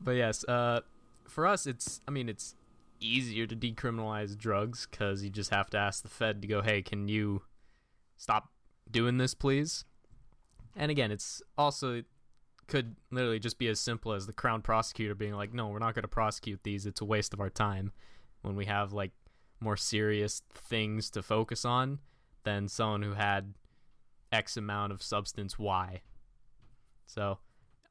[0.00, 0.80] But yes, uh,
[1.26, 2.00] for us, it's.
[2.08, 2.54] I mean, it's
[3.00, 6.82] easier to decriminalize drugs because you just have to ask the Fed to go, "Hey,
[6.82, 7.42] can you
[8.16, 8.50] stop
[8.90, 9.84] doing this, please?"
[10.76, 12.02] And again, it's also
[12.68, 15.94] could literally just be as simple as the crown prosecutor being like, "No, we're not
[15.94, 16.86] going to prosecute these.
[16.86, 17.92] It's a waste of our time."
[18.42, 19.12] When we have like
[19.60, 22.00] more serious things to focus on
[22.42, 23.54] than someone who had
[24.32, 26.02] X amount of substance Y.
[27.06, 27.38] So,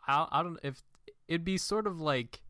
[0.07, 0.81] I I don't if
[1.27, 2.41] it'd be sort of like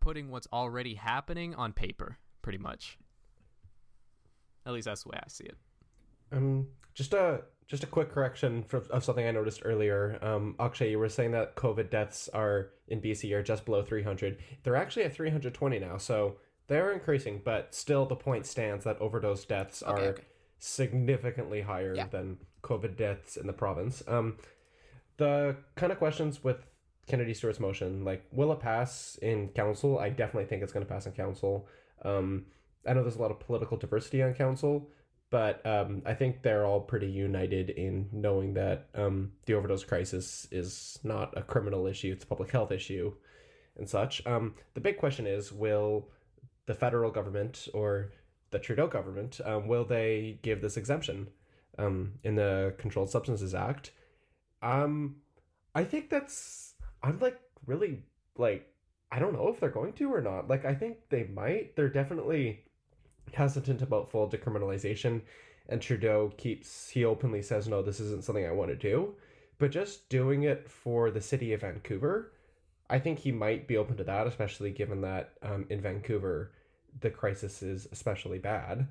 [0.00, 2.98] putting what's already happening on paper, pretty much.
[4.64, 5.56] At least that's the way I see it.
[6.32, 10.18] Um, just a just a quick correction for, of something I noticed earlier.
[10.22, 14.38] Um, Akshay, you were saying that COVID deaths are in BC are just below 300.
[14.62, 16.36] They're actually at 320 now, so
[16.68, 20.22] they're increasing, but still the point stands that overdose deaths Okay, are okay.
[20.58, 22.06] significantly higher Yeah.
[22.06, 24.02] than COVID deaths in the province.
[24.06, 24.36] Um,
[25.16, 26.66] the kind of questions with
[27.06, 29.98] Kennedy Stewart's motion, like, will it pass in council?
[29.98, 31.66] I definitely think it's going to pass in council.
[32.02, 32.46] Um,
[32.86, 34.88] I know there's a lot of political diversity on council,
[35.30, 40.46] but um, I think they're all pretty united in knowing that um, the overdose crisis
[40.50, 43.12] is not a criminal issue; it's a public health issue,
[43.76, 44.24] and such.
[44.26, 46.08] Um, the big question is: Will
[46.66, 48.12] the federal government or
[48.50, 51.28] the Trudeau government um, will they give this exemption
[51.78, 53.92] um, in the Controlled Substances Act?
[54.62, 55.16] Um,
[55.74, 58.04] I think that's I'm like really
[58.36, 58.68] like
[59.10, 60.48] I don't know if they're going to or not.
[60.48, 61.76] Like I think they might.
[61.76, 62.64] They're definitely
[63.32, 65.22] hesitant about full decriminalization
[65.68, 69.14] and Trudeau keeps he openly says no this isn't something I want to do.
[69.58, 72.32] But just doing it for the city of Vancouver,
[72.90, 76.52] I think he might be open to that, especially given that um, in Vancouver
[77.00, 78.86] the crisis is especially bad.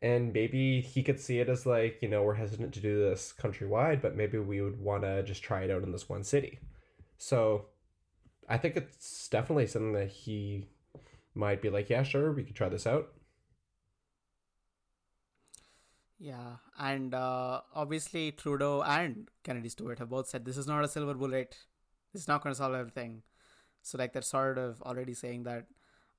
[0.00, 3.34] And maybe he could see it as like, you know, we're hesitant to do this
[3.40, 6.60] countrywide, but maybe we would want to just try it out in this one city.
[7.16, 7.66] So
[8.48, 10.66] I think it's definitely something that he
[11.34, 13.12] might be like, yeah, sure, we could try this out.
[16.18, 20.88] Yeah, and uh, obviously Trudeau and Kennedy Stewart have both said this is not a
[20.88, 21.56] silver bullet.
[22.12, 23.22] It's not going to solve everything.
[23.82, 25.66] So like they're sort of already saying that.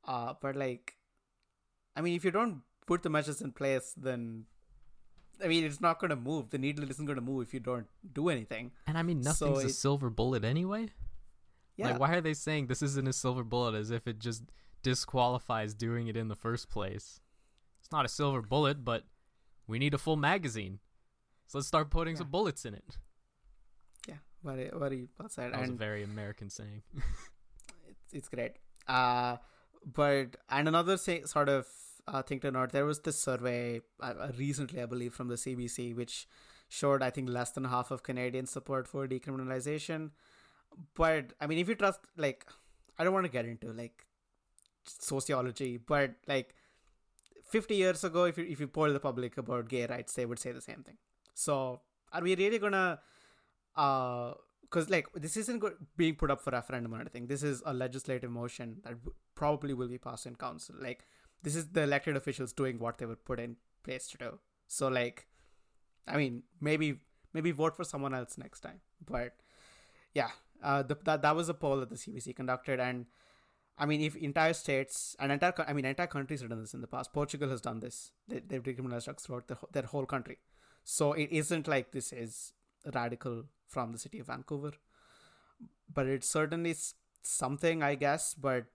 [0.07, 0.95] Uh, but like,
[1.95, 4.45] I mean, if you don't put the measures in place, then
[5.43, 6.49] I mean, it's not going to move.
[6.49, 8.71] The needle isn't going to move if you don't do anything.
[8.87, 10.89] And I mean, nothing's so a silver bullet anyway.
[11.77, 11.91] Yeah.
[11.91, 14.43] Like, why are they saying this isn't a silver bullet as if it just
[14.83, 17.21] disqualifies doing it in the first place?
[17.79, 19.03] It's not a silver bullet, but
[19.69, 20.79] we need a full magazine.
[21.47, 22.19] So let's start putting yeah.
[22.19, 22.97] some bullets in it.
[24.07, 25.53] Yeah, very, very well said.
[25.53, 26.81] That was and a very American saying.
[27.87, 28.57] it's, it's great.
[28.87, 29.37] Uh,
[29.85, 31.67] but, and another say, sort of
[32.07, 35.35] uh, thing to note, there was this survey uh, uh recently, I believe, from the
[35.35, 36.27] CBC, which
[36.67, 40.09] showed, I think, less than half of Canadian support for decriminalization.
[40.95, 42.45] But, I mean, if you trust, like,
[42.97, 44.05] I don't want to get into, like,
[44.83, 46.55] sociology, but, like,
[47.49, 50.39] 50 years ago, if you, if you poll the public about gay rights, they would
[50.39, 50.97] say the same thing.
[51.33, 51.81] So,
[52.11, 52.99] are we really gonna,
[53.75, 55.63] uh, because like this isn't
[55.97, 57.25] being put up for referendum or anything.
[57.27, 58.93] This is a legislative motion that
[59.33, 60.75] probably will be passed in council.
[60.79, 61.05] Like,
[61.41, 64.39] this is the elected officials doing what they were put in place to do.
[64.67, 65.25] So, like,
[66.07, 66.99] I mean, maybe
[67.33, 68.81] maybe vote for someone else next time.
[69.05, 69.35] But
[70.13, 70.29] yeah,
[70.63, 73.05] uh, the, that that was a poll that the CBC conducted, and
[73.79, 76.81] I mean, if entire states and entire, I mean, entire countries have done this in
[76.81, 77.13] the past.
[77.13, 78.11] Portugal has done this.
[78.27, 80.39] They, they've decriminalized drugs throughout the, their whole country.
[80.83, 82.51] So it isn't like this is
[82.93, 84.73] radical from the city of Vancouver,
[85.93, 86.75] but it's certainly
[87.23, 88.33] something, I guess.
[88.33, 88.65] But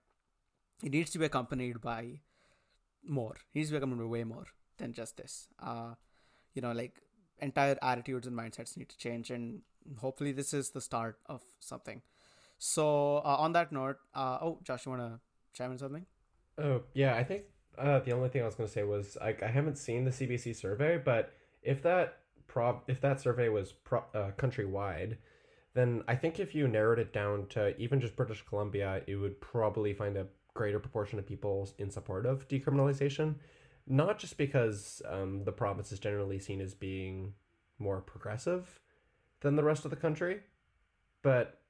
[0.83, 2.21] it needs to be accompanied by
[3.07, 3.37] more.
[3.53, 4.47] It needs to be accompanied by way more
[4.79, 5.49] than just this.
[5.63, 5.95] Uh,
[6.55, 7.03] you know, like
[7.41, 9.63] entire attitudes and mindsets need to change, and
[9.99, 12.01] hopefully, this is the start of something.
[12.59, 15.21] So uh, on that note, uh, oh, Josh, you want to
[15.53, 16.07] chime in something?
[16.59, 17.45] Oh yeah, I think
[17.79, 20.11] uh, the only thing I was going to say was I, I haven't seen the
[20.11, 21.33] CBC survey, but
[21.63, 25.17] if that prob if that survey was pro- uh, countrywide,
[25.75, 29.41] then I think if you narrowed it down to even just British Columbia, it would
[29.41, 33.35] probably find a greater proportion of people in support of decriminalization.
[33.87, 37.35] Not just because um, the province is generally seen as being
[37.79, 38.81] more progressive
[39.41, 40.41] than the rest of the country,
[41.23, 41.61] but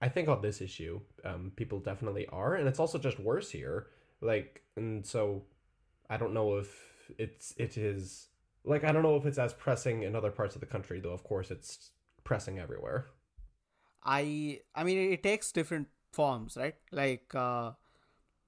[0.00, 3.88] I think on this issue, um, people definitely are, and it's also just worse here.
[4.20, 5.44] Like, and so
[6.08, 8.28] I don't know if it's it is
[8.64, 11.12] like I don't know if it's as pressing in other parts of the country, though.
[11.12, 11.90] Of course, it's
[12.24, 13.06] pressing everywhere.
[14.04, 16.76] I I mean, it takes different forms, right?
[16.92, 17.72] Like uh,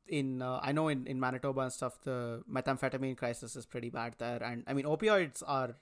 [0.06, 4.14] in uh, I know in in Manitoba and stuff, the methamphetamine crisis is pretty bad
[4.18, 5.76] there, and I mean, opioids are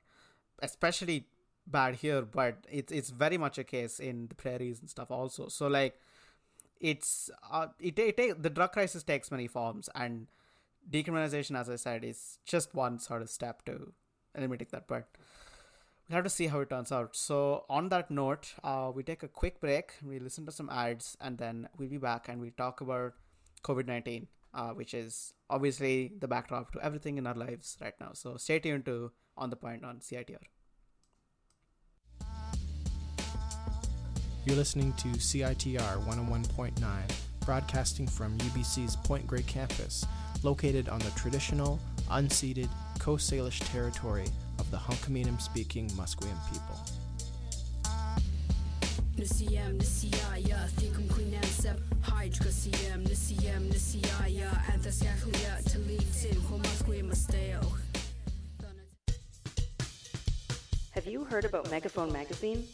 [0.63, 1.27] especially
[1.67, 5.49] bad here, but it's it's very much a case in the prairies and stuff also.
[5.49, 5.99] So like,
[6.81, 10.27] it's uh, it, it, it the drug crisis takes many forms, and
[10.91, 13.93] decriminalization, as I said, is just one sort of step to
[14.35, 14.89] eliminating that.
[14.89, 15.09] But
[16.09, 17.15] we'll have to see how it turns out.
[17.15, 21.17] So on that note, uh, we take a quick break, we listen to some ads,
[21.21, 23.13] and then we'll be back and we talk about
[23.63, 28.11] COVID nineteen, uh, which is obviously the backdrop to everything in our lives right now.
[28.15, 30.39] So stay tuned to on the point on CITR.
[34.47, 36.83] You're listening to CITR 101.9,
[37.45, 40.07] broadcasting from UBC's Point Grey campus,
[40.43, 41.79] located on the traditional,
[42.09, 44.25] unceded Coast Salish territory
[44.59, 46.81] of the Hunkaminam speaking Musqueam people.
[60.93, 62.65] Have you heard about Megaphone Magazine?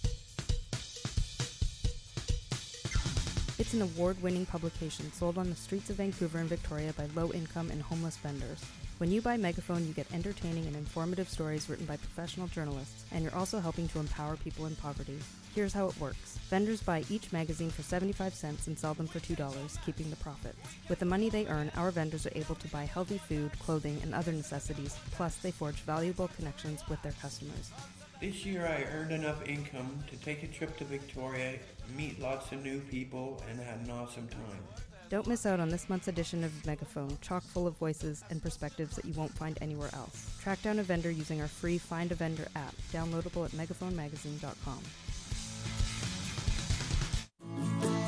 [3.58, 7.32] It's an award winning publication sold on the streets of Vancouver and Victoria by low
[7.32, 8.62] income and homeless vendors.
[8.98, 13.22] When you buy Megaphone, you get entertaining and informative stories written by professional journalists, and
[13.22, 15.18] you're also helping to empower people in poverty.
[15.54, 19.20] Here's how it works vendors buy each magazine for 75 cents and sell them for
[19.20, 20.58] $2, keeping the profits.
[20.90, 24.14] With the money they earn, our vendors are able to buy healthy food, clothing, and
[24.14, 27.70] other necessities, plus, they forge valuable connections with their customers.
[28.20, 31.58] This year I earned enough income to take a trip to Victoria,
[31.94, 34.62] meet lots of new people, and had an awesome time.
[35.10, 38.96] Don't miss out on this month's edition of Megaphone, chock full of voices and perspectives
[38.96, 40.34] that you won't find anywhere else.
[40.40, 44.80] Track down a vendor using our free Find a Vendor app, downloadable at megaphonemagazine.com.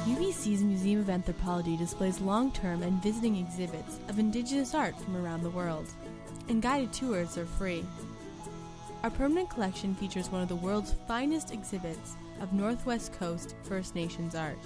[0.06, 5.42] UBC's Museum of Anthropology displays long term and visiting exhibits of Indigenous art from around
[5.42, 5.86] the world,
[6.48, 7.84] and guided tours are free.
[9.05, 14.34] Our permanent collection features one of the world's finest exhibits of Northwest Coast First Nations
[14.34, 14.59] art.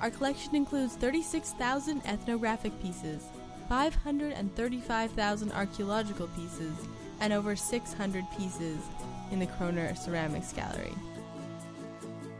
[0.00, 3.24] Our collection includes 36,000 ethnographic pieces,
[3.68, 6.74] 535,000 archaeological pieces,
[7.20, 8.78] and over 600 pieces
[9.32, 10.94] in the Koerner Ceramics Gallery.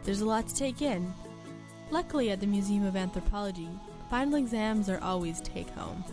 [0.05, 1.13] There's a lot to take in.
[1.91, 3.69] Luckily, at the Museum of Anthropology,
[4.09, 6.05] final exams are always take home.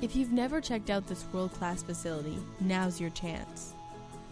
[0.00, 3.74] If you've never checked out this world class facility, now's your chance.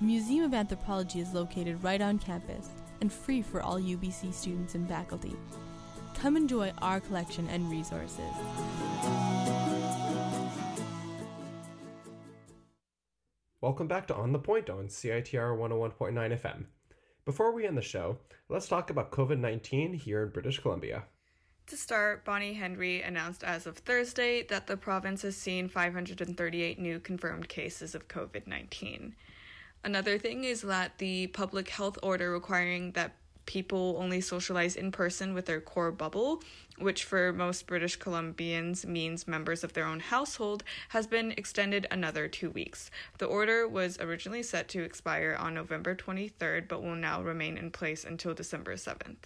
[0.01, 2.69] The Museum of Anthropology is located right on campus
[3.01, 5.35] and free for all UBC students and faculty.
[6.15, 8.21] Come enjoy our collection and resources.
[13.61, 16.67] Welcome back to On the Point on CITR 101.9 FM.
[17.25, 18.19] Before we end the show,
[18.49, 21.07] let's talk about COVID 19 here in British Columbia.
[21.67, 27.01] To start, Bonnie Henry announced as of Thursday that the province has seen 538 new
[27.01, 29.17] confirmed cases of COVID 19.
[29.85, 33.15] Another thing is that the public health order requiring that
[33.49, 36.43] people only socialize in person with their core bubble,
[36.77, 42.29] which for most British Columbians means members of their own household, has been extended another
[42.29, 42.91] two weeks.
[43.17, 47.71] The order was originally set to expire on November 23rd, but will now remain in
[47.71, 49.17] place until December 7th.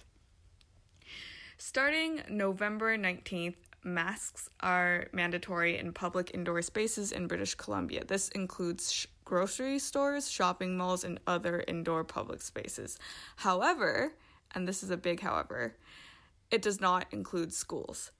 [1.57, 8.05] Starting November 19th, masks are mandatory in public indoor spaces in British Columbia.
[8.05, 12.97] This includes sh- grocery stores, shopping malls, and other indoor public spaces.
[13.37, 14.13] However,
[14.53, 15.75] and this is a big however,
[16.51, 18.11] it does not include schools.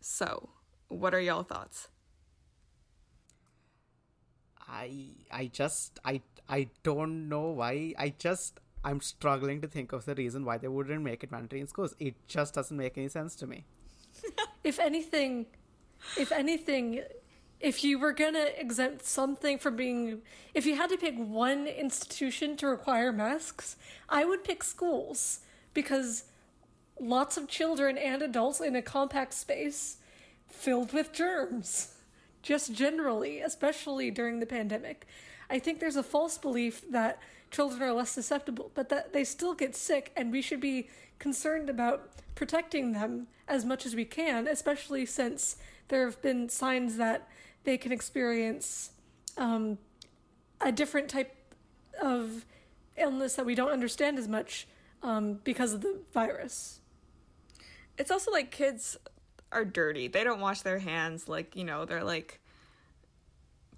[0.00, 0.50] So,
[0.88, 1.88] what are y'all thoughts?
[4.66, 7.94] I I just I I don't know why.
[7.98, 11.60] I just I'm struggling to think of the reason why they wouldn't make it mandatory
[11.60, 11.94] in schools.
[11.98, 13.64] It just doesn't make any sense to me.
[14.64, 15.46] if anything,
[16.18, 17.02] if anything,
[17.60, 22.56] if you were gonna exempt something from being, if you had to pick one institution
[22.58, 23.76] to require masks,
[24.08, 25.40] I would pick schools
[25.72, 26.24] because
[27.00, 29.96] lots of children and adults in a compact space
[30.48, 31.94] filled with germs,
[32.42, 35.06] just generally, especially during the pandemic.
[35.50, 37.18] I think there's a false belief that
[37.50, 40.88] children are less susceptible, but that they still get sick, and we should be
[41.18, 45.56] concerned about protecting them as much as we can, especially since
[45.88, 47.28] there have been signs that
[47.64, 48.90] they can experience
[49.36, 49.78] um,
[50.60, 51.34] a different type
[52.00, 52.44] of
[52.96, 54.68] illness that we don't understand as much
[55.02, 56.80] um, because of the virus.
[57.98, 58.96] It's also like kids
[59.52, 60.08] are dirty.
[60.08, 61.28] They don't wash their hands.
[61.28, 62.40] Like, you know, they're like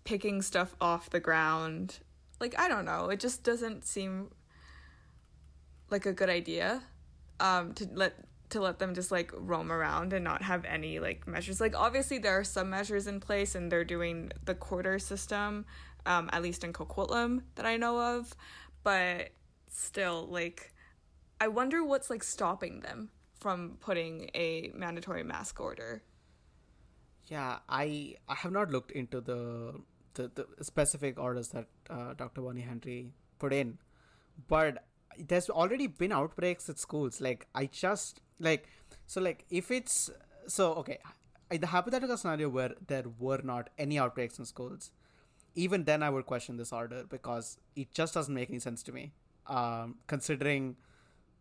[0.05, 1.99] picking stuff off the ground.
[2.41, 3.11] Like, I don't know.
[3.11, 4.30] It just doesn't seem
[5.91, 6.82] like a good idea
[7.41, 8.14] um, to let
[8.51, 11.61] to let them just like roam around and not have any like measures.
[11.61, 15.66] Like obviously there are some measures in place and they're doing the quarter system,
[16.05, 18.34] um, at least in Coquitlam that I know of,
[18.82, 19.30] but
[19.68, 20.72] still like
[21.40, 26.03] I wonder what's like stopping them from putting a mandatory mask order.
[27.26, 29.80] Yeah, I I have not looked into the
[30.14, 32.40] the, the specific orders that uh, Dr.
[32.40, 33.78] Bonnie Henry put in,
[34.49, 34.84] but
[35.18, 37.20] there's already been outbreaks at schools.
[37.20, 38.68] Like I just like
[39.07, 40.11] so like if it's
[40.47, 40.99] so okay.
[41.51, 44.91] In the hypothetical scenario where there were not any outbreaks in schools
[45.55, 48.93] even then i would question this order because it just doesn't make any sense to
[48.93, 49.12] me.
[49.47, 50.76] Um, considering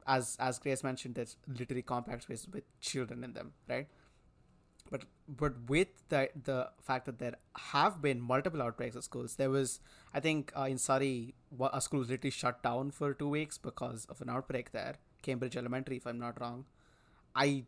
[0.08, 3.88] as as grace mentioned there's literally compact spaces with children in them right?
[4.92, 9.50] But but with the the fact that there have been multiple outbreaks at schools there
[9.50, 9.80] was
[10.14, 11.34] i think uh, in surrey
[11.74, 15.58] a school was literally shut down for two weeks because of an outbreak there cambridge
[15.58, 16.66] elementary if i'm not wrong
[17.36, 17.64] I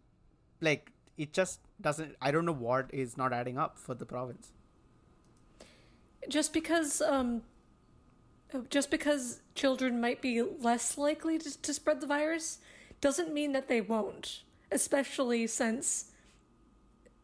[0.62, 4.52] like it just doesn't I don't know what is not adding up for the province.
[6.30, 7.42] Just because um
[8.70, 12.60] just because children might be less likely to, to spread the virus
[13.02, 14.42] doesn't mean that they won't,
[14.72, 16.12] especially since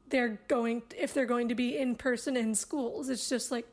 [0.10, 3.10] they're going if they're going to be in person in schools.
[3.10, 3.68] It's just like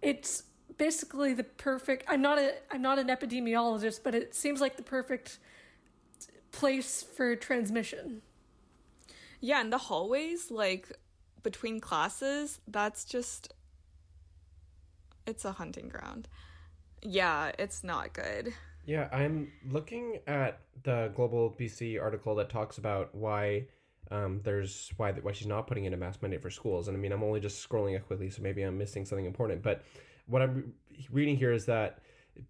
[0.00, 0.44] it's
[0.78, 4.82] basically the perfect I'm not a I'm not an epidemiologist, but it seems like the
[4.82, 5.38] perfect
[6.52, 8.22] place for transmission.
[9.40, 10.92] Yeah, and the hallways, like
[11.42, 13.52] between classes, that's just
[15.26, 16.28] it's a hunting ground.
[17.02, 18.54] yeah, it's not good.
[18.84, 23.66] Yeah, I'm looking at the Global BC article that talks about why
[24.10, 26.88] um, there's why why she's not putting in a mask mandate for schools.
[26.88, 29.62] And I mean, I'm only just scrolling it quickly, so maybe I'm missing something important.
[29.62, 29.84] But
[30.26, 30.74] what I'm
[31.10, 32.00] reading here is that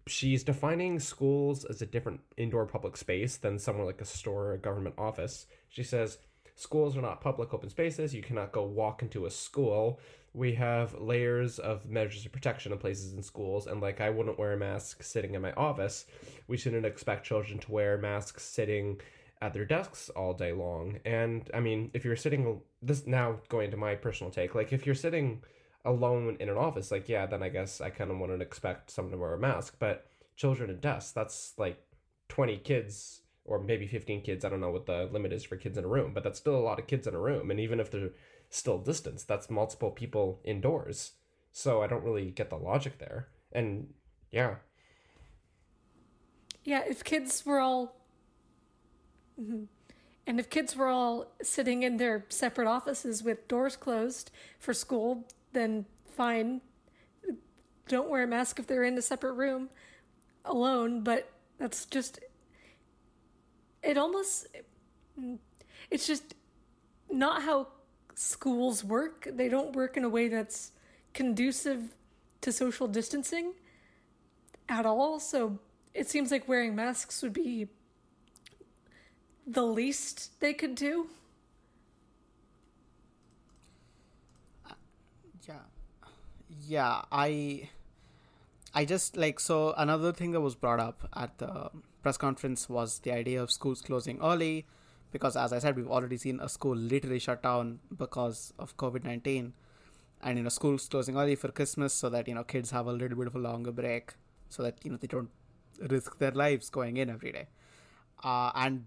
[0.07, 4.53] she's defining schools as a different indoor public space than somewhere like a store or
[4.53, 5.45] a government office.
[5.69, 6.17] She says
[6.55, 8.13] schools are not public open spaces.
[8.13, 9.99] You cannot go walk into a school.
[10.33, 14.39] We have layers of measures of protection in places in schools, and like I wouldn't
[14.39, 16.05] wear a mask sitting in my office.
[16.47, 18.99] We shouldn't expect children to wear masks sitting
[19.41, 20.99] at their desks all day long.
[21.05, 24.85] And I mean, if you're sitting this now going to my personal take, like if
[24.85, 25.43] you're sitting
[25.85, 29.11] alone in an office, like yeah, then I guess I kind of wouldn't expect someone
[29.11, 29.75] to wear a mask.
[29.79, 30.05] But
[30.35, 31.77] children in desks, that's like
[32.29, 34.45] twenty kids or maybe fifteen kids.
[34.45, 36.55] I don't know what the limit is for kids in a room, but that's still
[36.55, 37.51] a lot of kids in a room.
[37.51, 38.11] And even if they're
[38.49, 41.13] still distance, that's multiple people indoors.
[41.51, 43.27] So I don't really get the logic there.
[43.51, 43.93] And
[44.31, 44.55] yeah.
[46.63, 47.95] Yeah, if kids were all
[49.39, 49.63] Mm-hmm.
[50.25, 55.27] And if kids were all sitting in their separate offices with doors closed for school,
[55.53, 55.85] then
[56.15, 56.61] fine.
[57.87, 59.69] Don't wear a mask if they're in a separate room
[60.45, 62.19] alone, but that's just.
[63.81, 64.47] It almost.
[65.89, 66.35] It's just
[67.11, 67.67] not how
[68.15, 69.27] schools work.
[69.31, 70.71] They don't work in a way that's
[71.13, 71.93] conducive
[72.41, 73.53] to social distancing
[74.69, 75.19] at all.
[75.19, 75.59] So
[75.93, 77.67] it seems like wearing masks would be
[79.45, 81.07] the least they could do?
[85.47, 85.55] Yeah.
[86.67, 87.69] Yeah, I
[88.73, 91.69] I just like so another thing that was brought up at the
[92.01, 94.65] press conference was the idea of schools closing early
[95.11, 99.51] because as I said we've already seen a school literally shut down because of COVID-19
[100.21, 102.93] and you know schools closing early for Christmas so that you know kids have a
[102.93, 104.13] little bit of a longer break
[104.49, 105.29] so that you know they don't
[105.89, 107.47] risk their lives going in every day.
[108.23, 108.85] Uh, and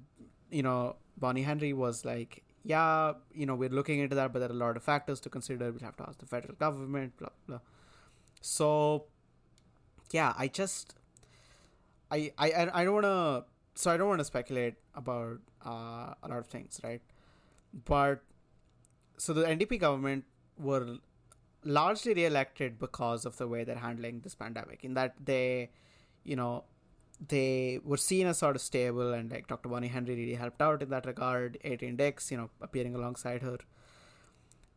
[0.51, 4.49] you know, Bonnie Henry was like, yeah, you know, we're looking into that, but there
[4.49, 5.71] are a lot of factors to consider.
[5.71, 7.61] We'll have to ask the federal government, blah, blah.
[8.41, 9.05] So,
[10.11, 10.97] yeah, I just,
[12.11, 13.45] I, I, I don't want to,
[13.77, 17.03] so I don't want to speculate about uh, a lot of things, right?
[17.85, 18.25] But,
[19.17, 20.25] so the NDP government
[20.59, 20.97] were
[21.65, 25.71] largely re-elected because of the way they're handling this pandemic, in that they,
[26.25, 26.65] you know,
[27.21, 29.69] they were seen as sort of stable and like Dr.
[29.69, 31.59] Bonnie Henry really helped out in that regard.
[31.65, 33.59] Adrian Dix, you know, appearing alongside her.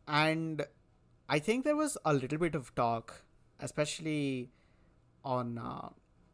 [0.08, 0.64] And
[1.28, 3.22] I think there was a little bit of talk,
[3.60, 4.50] especially
[5.24, 5.90] on uh,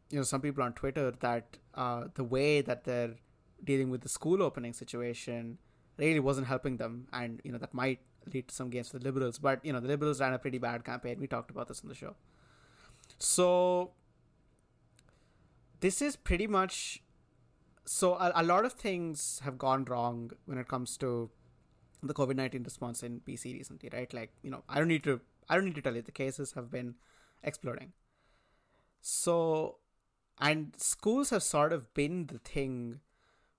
[0.09, 3.15] you know some people on Twitter that uh, the way that they're
[3.63, 5.57] dealing with the school opening situation
[5.97, 7.99] really wasn't helping them, and you know that might
[8.33, 9.37] lead to some gains for the liberals.
[9.37, 11.19] But you know the liberals ran a pretty bad campaign.
[11.19, 12.15] We talked about this on the show.
[13.19, 13.91] So
[15.79, 17.03] this is pretty much
[17.85, 21.29] so a, a, lot of things have gone wrong when it comes to
[22.03, 24.13] the covid-19 response in bc recently right?
[24.13, 25.19] Like you know i don't need to
[25.49, 26.95] i don't need to tell you the cases have been
[27.43, 27.93] exploding.
[29.01, 29.77] So
[30.39, 32.99] and schools have sort of been the thing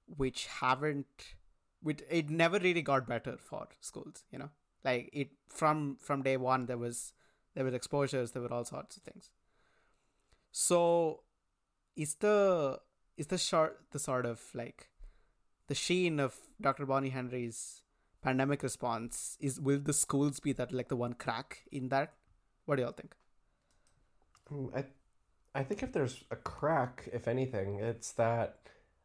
[0.06, 1.34] which haven't
[1.82, 4.50] which it never really got better for schools you know?
[4.84, 7.12] Like it from from day one there was
[7.54, 9.30] there were exposures there were all sorts of things.
[10.52, 11.22] So
[11.98, 12.80] is the
[13.16, 14.88] is the short the sort of like
[15.66, 16.86] the sheen of Dr.
[16.86, 17.82] Bonnie Henry's
[18.22, 22.14] pandemic response is will the schools be that like the one crack in that?
[22.64, 23.14] What do y'all think?
[24.48, 24.84] Hmm, I
[25.54, 28.60] I think if there's a crack, if anything, it's that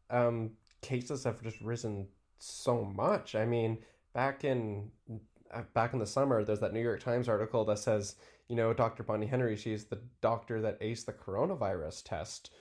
[0.09, 3.33] um, cases have just risen so much.
[3.33, 3.79] I mean,
[4.13, 4.91] back in
[5.51, 8.15] uh, back in the summer, there's that New York Times article that says,
[8.47, 9.03] you know, Dr.
[9.03, 12.51] Bonnie Henry, she's the doctor that aced the coronavirus test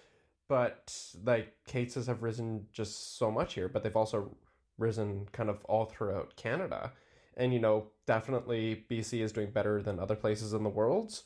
[0.53, 0.95] but
[1.25, 4.37] like cases have risen just so much here, but they've also
[4.77, 6.93] risen kind of all throughout Canada.
[7.39, 11.23] And you know, definitely BC is doing better than other places in the world.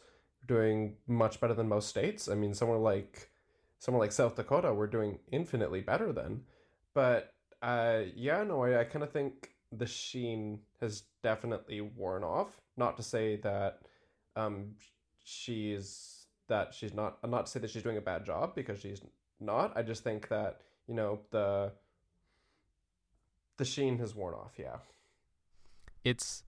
[0.47, 2.29] doing much better than most states.
[2.29, 3.31] I mean, somewhere like
[3.79, 6.43] somewhere like South Dakota, we're doing infinitely better than.
[6.95, 12.61] But uh, yeah, no, I, I kind of think the sheen has definitely worn off.
[12.77, 13.81] Not to say that
[14.37, 14.74] um,
[15.24, 18.78] she's that she's not I'm not to say that she's doing a bad job because
[18.78, 19.01] she's
[19.40, 19.76] not.
[19.76, 21.72] I just think that, you know, the
[23.57, 24.76] the sheen has worn off, yeah.
[26.05, 26.44] It's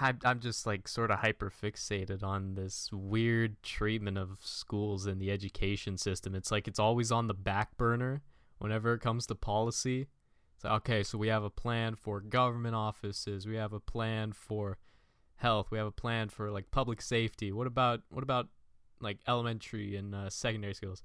[0.00, 5.30] I'm just like sort of hyper fixated on this weird treatment of schools and the
[5.30, 6.34] education system.
[6.34, 8.22] It's like it's always on the back burner
[8.58, 10.08] whenever it comes to policy.
[10.56, 14.78] So okay, so we have a plan for government offices, we have a plan for
[15.36, 17.52] health, we have a plan for like public safety.
[17.52, 18.48] What about what about
[19.02, 21.02] like elementary and uh, secondary schools,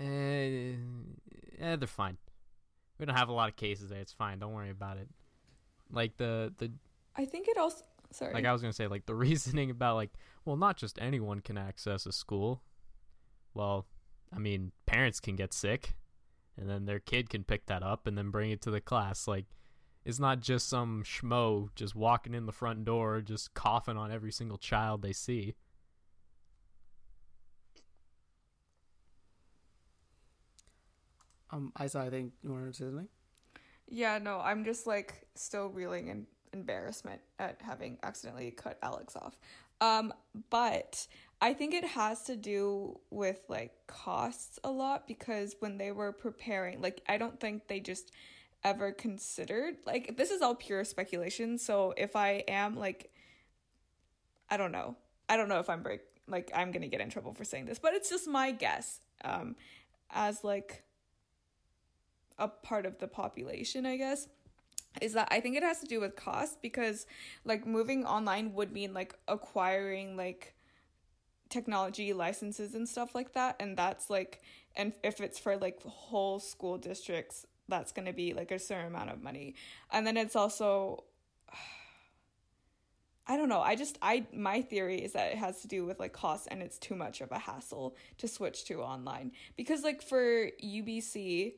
[0.00, 0.72] eh,
[1.60, 2.16] eh, they're fine.
[2.98, 4.00] We don't have a lot of cases there.
[4.00, 4.38] It's fine.
[4.38, 5.08] Don't worry about it.
[5.90, 6.72] Like the the
[7.14, 7.84] I think it also.
[8.12, 8.32] Sorry.
[8.32, 10.10] like I was gonna say, like the reasoning about like,
[10.44, 12.62] well, not just anyone can access a school.
[13.52, 13.86] Well,
[14.34, 15.94] I mean, parents can get sick,
[16.56, 19.26] and then their kid can pick that up and then bring it to the class.
[19.26, 19.46] Like,
[20.04, 24.32] it's not just some schmo just walking in the front door, just coughing on every
[24.32, 25.54] single child they see.
[31.50, 32.02] Um, saw.
[32.02, 33.08] I think you wanted to say something.
[33.88, 39.38] Yeah, no, I'm just like still reeling in embarrassment at having accidentally cut Alex off.
[39.80, 40.12] Um,
[40.50, 41.06] but
[41.40, 46.12] I think it has to do with like costs a lot because when they were
[46.12, 48.10] preparing, like I don't think they just
[48.64, 51.58] ever considered like this is all pure speculation.
[51.58, 53.10] So if I am like
[54.48, 54.96] I don't know.
[55.28, 57.78] I don't know if I'm break like I'm gonna get in trouble for saying this,
[57.78, 59.00] but it's just my guess.
[59.24, 59.56] Um
[60.10, 60.84] as like
[62.38, 64.28] a part of the population, I guess,
[65.00, 67.06] is that I think it has to do with cost because
[67.44, 70.54] like moving online would mean like acquiring like
[71.48, 73.56] technology licenses and stuff like that.
[73.60, 74.42] And that's like
[74.74, 78.86] and if it's for like whole school districts that's going to be like a certain
[78.86, 79.54] amount of money.
[79.90, 81.04] And then it's also
[83.28, 83.60] I don't know.
[83.60, 86.62] I just I my theory is that it has to do with like cost and
[86.62, 89.32] it's too much of a hassle to switch to online.
[89.56, 91.54] Because like for UBC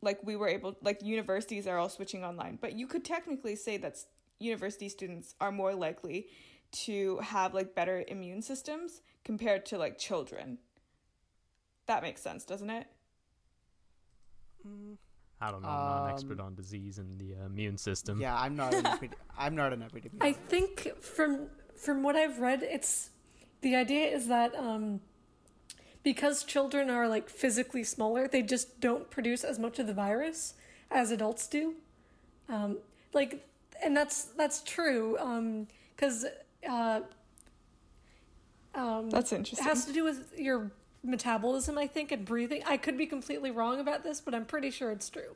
[0.00, 3.76] like we were able like universities are all switching online but you could technically say
[3.76, 3.96] that
[4.38, 6.26] university students are more likely
[6.70, 10.58] to have like better immune systems compared to like children
[11.86, 12.86] that makes sense doesn't it
[15.40, 15.68] I don't know.
[15.68, 18.20] I'm not an expert on disease and the uh, immune system.
[18.20, 20.22] Yeah, I'm not an epid- I'm not an epidemiologist.
[20.22, 23.10] I think from from what I've read, it's
[23.60, 25.00] the idea is that um,
[26.02, 30.54] because children are like physically smaller, they just don't produce as much of the virus
[30.90, 31.74] as adults do.
[32.48, 32.78] Um,
[33.12, 33.46] like,
[33.82, 35.16] and that's that's true.
[35.18, 36.24] Um, because
[36.68, 37.00] uh,
[38.74, 39.66] um, That's interesting.
[39.66, 40.70] It has to do with your
[41.02, 42.62] metabolism, I think, and breathing.
[42.66, 45.34] I could be completely wrong about this, but I'm pretty sure it's true.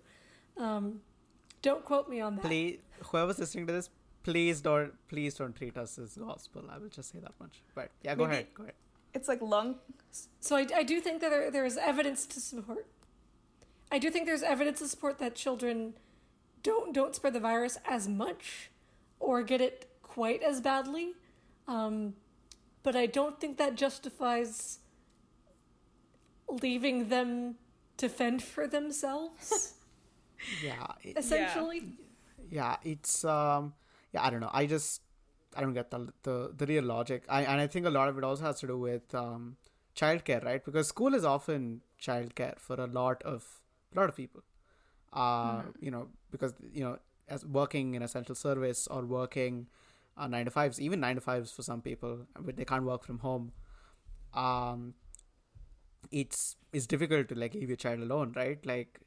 [0.57, 1.01] Um,
[1.61, 2.45] don't quote me on that.
[2.45, 3.91] Please, whoever's listening to this,
[4.23, 6.65] please don't please don't treat us as gospel.
[6.71, 7.63] I will just say that much.
[7.75, 8.47] But yeah, go Maybe- ahead.
[8.55, 8.75] Go ahead.
[9.15, 9.77] It's like lung
[10.41, 12.87] So I, I do think that there, there is evidence to support.
[13.91, 15.95] I do think there's evidence to support that children
[16.63, 18.71] don't don't spread the virus as much
[19.21, 21.13] or get it quite as badly.
[21.69, 22.15] Um,
[22.83, 24.79] but I don't think that justifies
[26.63, 27.57] leaving them
[27.99, 29.75] to fend for themselves.
[30.61, 31.83] Yeah, it- essentially.
[32.51, 33.75] yeah it's um
[34.13, 35.01] yeah i don't know i just
[35.57, 37.25] i don't get the the, the real logic.
[37.29, 39.57] I and i think a lot of it also has to do with um
[39.95, 40.65] childcare right?
[40.65, 43.45] Because school is often childcare for a lot of
[43.95, 44.43] a lot of people.
[45.13, 46.99] Uh you know because you know
[47.29, 49.69] as working in essential service or working
[50.17, 53.05] uh, nine to fives even nine to fives for some people but they can't work
[53.05, 53.53] from home
[54.35, 54.95] um
[56.11, 58.65] it's it's difficult to like leave your child alone right?
[58.67, 59.01] Like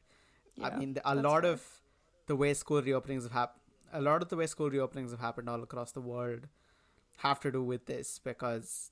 [0.64, 1.52] i mean a lot fair.
[1.54, 1.64] of
[2.28, 3.62] the way school reopenings have happened
[3.94, 6.48] a lot of the way school reopenings have happened all across the world
[7.18, 8.92] have to do with this because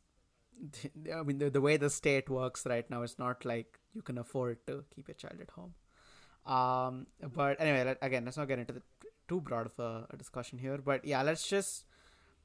[1.14, 4.18] I mean the, the way the state works right now it's not like you can
[4.18, 5.74] afford to keep your child at home.
[6.46, 8.82] Um but anyway let, again let's not get into the
[9.28, 10.78] too broad of a, a discussion here.
[10.78, 11.86] But yeah let's just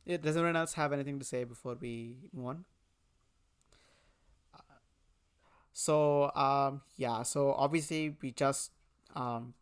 [0.06, 2.64] does anyone else have anything to say before we move on?
[5.72, 8.72] So um yeah so obviously we just
[9.14, 9.54] um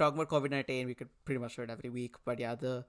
[0.00, 2.84] talk about covid-19 we could pretty much do it every week but yeah the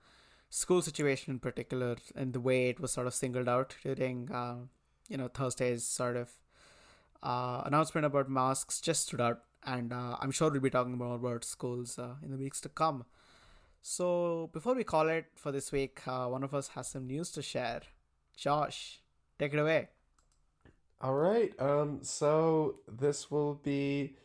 [0.49, 4.69] school situation in particular and the way it was sort of singled out during um
[5.07, 6.31] you know thursday's sort of
[7.23, 11.15] uh announcement about masks just stood out and uh, i'm sure we'll be talking more
[11.15, 13.05] about schools uh, in the weeks to come
[13.81, 17.31] so before we call it for this week uh, one of us has some news
[17.31, 17.81] to share
[18.35, 19.01] josh
[19.37, 19.87] take it away
[21.03, 21.51] All right.
[21.59, 21.99] Um.
[22.03, 24.17] So this will be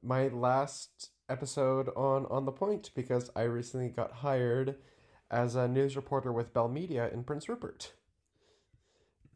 [0.00, 4.76] my last episode on on the point because I recently got hired
[5.30, 7.92] as a news reporter with Bell Media in Prince Rupert.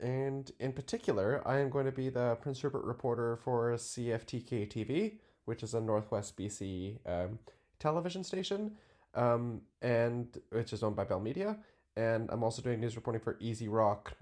[0.01, 5.19] And in particular, I am going to be the Prince Rupert reporter for CFTK TV,
[5.45, 7.39] which is a Northwest BC um,
[7.79, 8.73] television station,
[9.15, 11.57] um, and which is owned by Bell Media.
[11.97, 14.13] And I'm also doing news reporting for EZ Rock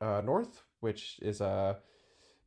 [0.00, 1.76] uh, North, which is a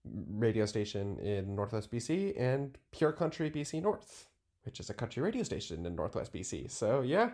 [0.03, 4.27] radio station in Northwest BC, and Pure Country BC North,
[4.63, 6.69] which is a country radio station in Northwest BC.
[6.69, 7.31] So yeah,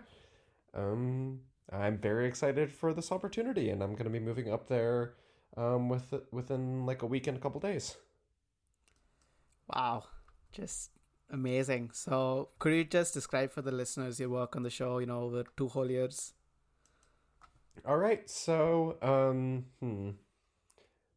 [0.73, 1.39] um,
[1.71, 5.13] I'm very excited for this opportunity, and I'm going to be moving up there
[5.57, 7.97] um, with within like a week and a couple days.
[9.73, 10.05] Wow,
[10.51, 10.91] just
[11.29, 11.91] amazing.
[11.93, 14.99] So, could you just describe for the listeners your work on the show?
[14.99, 16.33] You know, over two whole years.
[17.85, 20.11] All right, so um, hmm.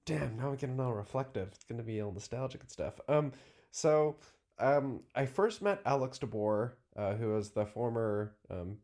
[0.04, 1.48] Damn, now I'm getting all reflective.
[1.54, 2.94] It's gonna be all nostalgic and stuff.
[3.08, 3.32] Um,
[3.70, 4.16] so
[4.60, 8.78] um, I first met Alex DeBoer, uh, who was the former um,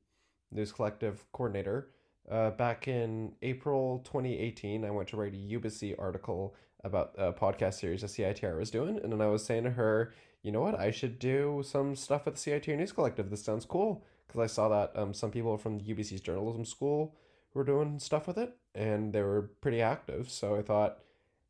[0.51, 1.91] News Collective coordinator.
[2.31, 7.75] Uh, back in April 2018, I went to write a UBC article about a podcast
[7.75, 10.13] series that CITR was doing, and then I was saying to her,
[10.43, 13.31] you know what, I should do some stuff with the CITR News Collective.
[13.31, 17.15] This sounds cool because I saw that um, some people from UBC's journalism school
[17.55, 20.31] were doing stuff with it, and they were pretty active.
[20.31, 20.99] So I thought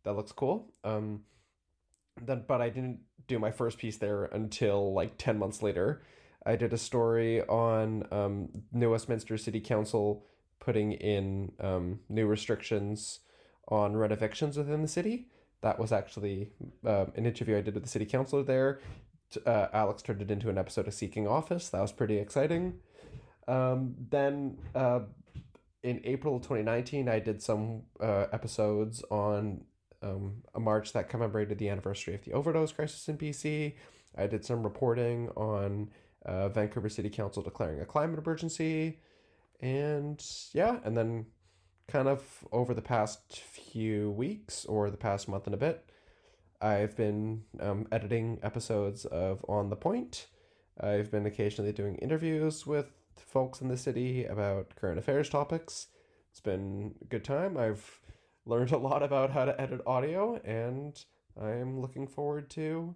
[0.05, 0.73] that looks cool.
[0.85, 1.23] Um,
[2.21, 6.03] then, but I didn't do my first piece there until like ten months later.
[6.45, 10.25] I did a story on um, New Westminster City Council
[10.61, 13.21] putting in um, new restrictions
[13.69, 15.29] on rent evictions within the city.
[15.63, 16.51] That was actually
[16.85, 18.81] uh, an interview I did with the city councilor there.
[19.45, 21.69] Uh, Alex turned it into an episode of Seeking Office.
[21.71, 22.75] That was pretty exciting.
[23.49, 25.01] Um, then uh,
[25.83, 29.63] in April 2019, I did some uh, episodes on
[30.07, 33.75] um, a march that commemorated the anniversary of the overdose crisis in BC.
[34.17, 35.91] I did some reporting on
[36.25, 39.01] uh, Vancouver City Council declaring a climate emergency.
[39.61, 41.27] And yeah, and then
[41.89, 45.89] kind of over the past few weeks or the past month and a bit,
[46.61, 50.27] I've been um, editing episodes of On the Point.
[50.81, 52.87] I've been occasionally doing interviews with
[53.17, 55.89] folks in the city about current affairs topics.
[56.31, 57.57] It's been a good time.
[57.57, 58.01] I've
[58.47, 61.05] learned a lot about how to edit audio, and
[61.41, 62.95] I'm looking forward to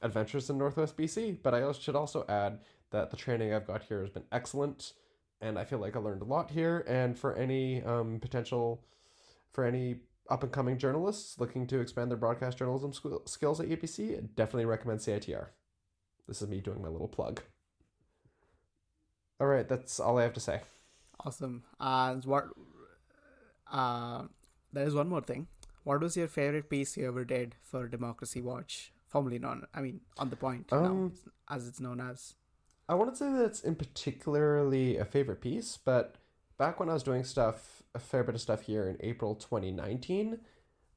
[0.00, 1.38] adventures in Northwest BC.
[1.42, 2.60] But I should also add
[2.90, 4.92] that the training I've got here has been excellent,
[5.40, 6.84] and I feel like I learned a lot here.
[6.86, 8.84] And for any um, potential,
[9.50, 9.96] for any
[10.30, 12.92] up and coming journalists looking to expand their broadcast journalism
[13.26, 15.48] skills at UBC, I definitely recommend CITR.
[16.28, 17.42] This is me doing my little plug.
[19.40, 20.60] All right, that's all I have to say.
[21.24, 21.64] Awesome.
[21.80, 22.44] Uh, what?
[23.70, 24.24] Uh,
[24.72, 25.48] there is one more thing.
[25.84, 29.66] What was your favorite piece you ever did for Democracy Watch, formerly known?
[29.74, 32.34] I mean, on the point um, now, as it's known as.
[32.88, 36.16] I wouldn't say that it's in particularly a favorite piece, but
[36.58, 40.38] back when I was doing stuff, a fair bit of stuff here in April 2019,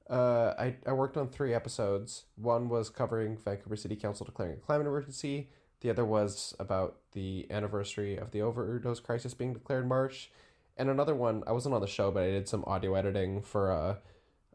[0.09, 2.25] uh, I, I worked on three episodes.
[2.35, 5.49] One was covering Vancouver City Council declaring a climate emergency.
[5.81, 10.31] The other was about the anniversary of the overdose crisis being declared in March
[10.77, 13.71] and another one I wasn't on the show, but I did some audio editing for
[13.71, 13.99] a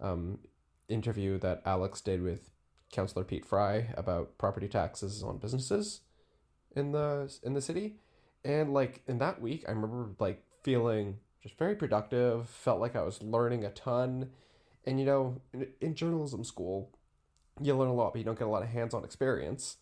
[0.00, 0.38] um,
[0.88, 2.50] interview that Alex did with
[2.92, 6.00] Councillor Pete Fry about property taxes on businesses
[6.74, 7.96] in the in the city,
[8.44, 12.48] and like in that week, I remember like feeling just very productive.
[12.48, 14.30] Felt like I was learning a ton,
[14.84, 16.90] and you know, in, in journalism school,
[17.60, 19.76] you learn a lot, but you don't get a lot of hands-on experience.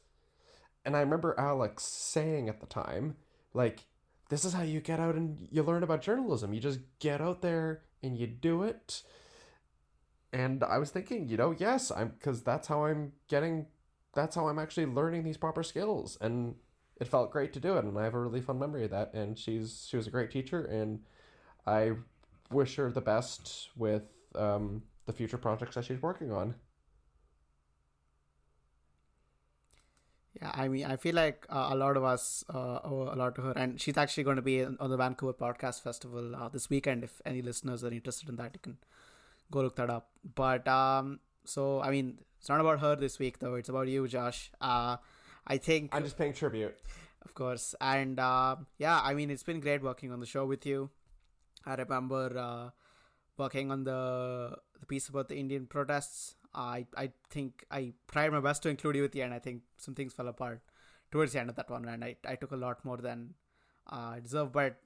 [0.84, 3.16] And I remember Alex saying at the time,
[3.52, 3.84] like
[4.28, 6.52] this is how you get out and you learn about journalism.
[6.52, 9.02] You just get out there and you do it.
[10.32, 13.66] And I was thinking, you know, yes, I'm because that's how I'm getting,
[14.14, 16.18] that's how I'm actually learning these proper skills.
[16.20, 16.56] And
[17.00, 17.84] it felt great to do it.
[17.84, 19.14] And I have a really fun memory of that.
[19.14, 20.62] And she's, she was a great teacher.
[20.62, 21.00] And
[21.66, 21.92] I
[22.50, 24.02] wish her the best with
[24.34, 26.54] um, the future projects that she's working on.
[30.40, 33.34] Yeah, I mean, I feel like uh, a lot of us uh, owe a lot
[33.36, 36.70] to her, and she's actually going to be on the Vancouver Podcast Festival uh, this
[36.70, 37.02] weekend.
[37.02, 38.76] If any listeners are interested in that, you can
[39.50, 40.10] go look that up.
[40.36, 44.06] But um, so I mean, it's not about her this week though; it's about you,
[44.06, 44.52] Josh.
[44.60, 44.98] Uh,
[45.46, 46.76] I think I'm just paying tribute,
[47.22, 50.64] of course, and uh, yeah, I mean, it's been great working on the show with
[50.64, 50.90] you.
[51.66, 52.70] I remember uh,
[53.36, 58.40] working on the the piece about the Indian protests I I think I tried my
[58.40, 59.32] best to include you at the end.
[59.32, 60.60] I think some things fell apart
[61.10, 63.34] towards the end of that one, and I, I took a lot more than
[63.90, 64.52] uh, I deserve.
[64.52, 64.76] But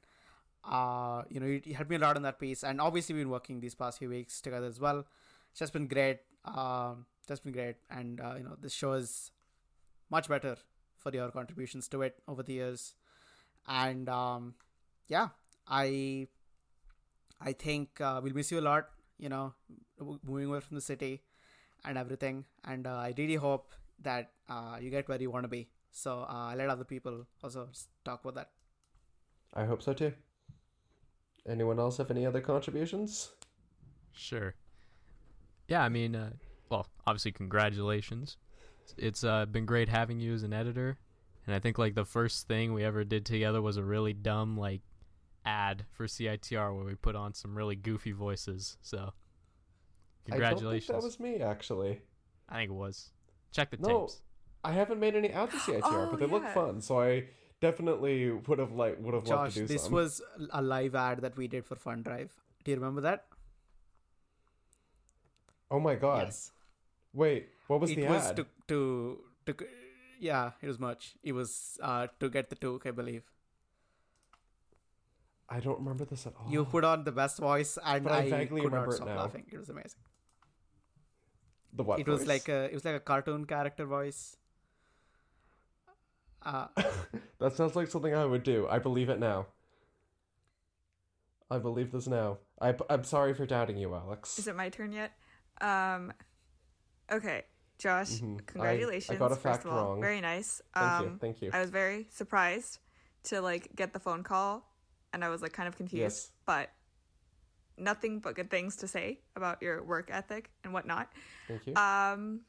[0.64, 3.24] uh, you know, you, you helped me a lot on that piece, and obviously we've
[3.24, 5.06] been working these past few weeks together as well.
[5.50, 6.20] It's just been great.
[6.44, 9.32] Um, just been great, and uh, you know, this show is
[10.10, 10.56] much better
[10.98, 12.94] for your contributions to it over the years,
[13.66, 14.54] and um,
[15.08, 15.28] yeah,
[15.66, 16.28] I
[17.40, 18.88] I think uh, we'll miss you a lot.
[19.18, 19.54] You know,
[20.22, 21.22] moving away from the city
[21.84, 22.44] and everything.
[22.64, 23.72] And uh, I really hope
[24.02, 25.68] that uh, you get where you want to be.
[25.90, 27.68] So uh, I let other people also
[28.04, 28.50] talk about that.
[29.54, 30.12] I hope so too.
[31.46, 33.30] Anyone else have any other contributions?
[34.12, 34.54] Sure.
[35.68, 36.30] Yeah, I mean, uh,
[36.70, 38.36] well, obviously, congratulations.
[38.96, 40.98] It's uh, been great having you as an editor,
[41.46, 44.56] and I think like the first thing we ever did together was a really dumb
[44.56, 44.82] like
[45.44, 48.76] ad for CITR where we put on some really goofy voices.
[48.82, 49.12] So
[50.26, 50.90] Congratulations.
[50.90, 52.00] I don't think that was me, actually.
[52.48, 53.10] I think it was.
[53.52, 54.20] Check the No, tapes.
[54.64, 57.28] I haven't made any out to CITR, Oh, but they look fun, so I
[57.60, 59.92] definitely would have like would have loved to do this some.
[59.92, 62.30] was a live ad that we did for Fundrive.
[62.64, 63.24] Do you remember that?
[65.70, 66.24] Oh my god!
[66.26, 66.52] Yes.
[67.12, 68.36] Wait, what was it the was ad?
[68.36, 69.66] to to to
[70.20, 71.14] yeah, it was much.
[71.22, 73.24] It was uh to get the toque, I believe.
[75.48, 76.50] I don't remember this at all.
[76.50, 78.96] You put on the best voice, and But I I, vaguely could remember not it
[78.96, 79.16] stop now.
[79.22, 79.46] laughing.
[79.52, 80.00] It was amazing.
[81.72, 82.00] The what?
[82.00, 82.28] it was voice?
[82.28, 84.36] like a it was like a cartoon character voice.
[86.44, 86.66] Uh,
[87.38, 88.66] that sounds like something I would do.
[88.68, 89.46] I believe it now.
[91.50, 92.38] I believe this now.
[92.60, 94.38] I I'm sorry for doubting you, Alex.
[94.38, 95.12] Is it my turn yet?
[95.60, 96.12] Um,
[97.10, 97.44] okay,
[97.78, 98.44] Josh, Mhm.
[98.46, 99.14] Congratulations.
[99.14, 99.90] I got a first fact of all.
[99.90, 100.00] wrong.
[100.00, 100.60] Very nice.
[100.74, 101.50] Thank you, um, thank you.
[101.52, 102.78] I was very surprised
[103.24, 104.66] to like get the phone call,
[105.12, 106.30] and I was like kind of confused, Yes.
[106.46, 106.70] but
[107.82, 111.12] nothing but good things to say about your work ethic and whatnot.
[111.48, 111.74] Thank you.
[111.74, 112.40] Um,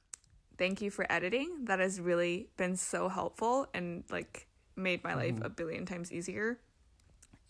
[0.58, 1.66] thank you for editing.
[1.66, 5.46] That has really been so helpful and like made my life Mhm.
[5.46, 6.60] a billion times easier.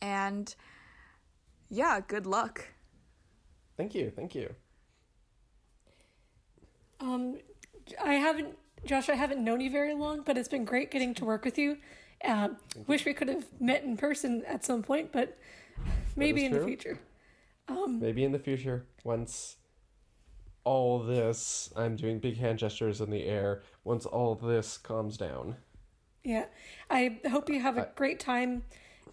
[0.01, 0.53] And
[1.69, 2.69] yeah, good luck.
[3.77, 4.53] Thank you, thank you.
[6.99, 7.39] Um,
[8.01, 11.25] I haven't, Josh, I haven't known you very long, but it's been great getting to
[11.25, 11.77] work with you.
[12.23, 12.49] Uh,
[12.87, 15.37] wish we could have met in person at some point, but
[16.15, 16.99] maybe is in the future.
[17.67, 19.57] Um, Maybe in the future, once
[20.65, 23.63] all this, I'm doing big hand gestures in the air.
[23.83, 25.55] Once all this calms down.
[26.23, 26.45] yeah,
[26.89, 28.63] I hope you have a great time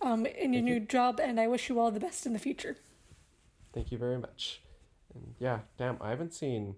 [0.00, 2.76] um, in your new job, and I wish you all the best in the future.
[3.72, 4.62] Thank you very much.
[5.14, 6.76] And yeah, damn, I haven't seen.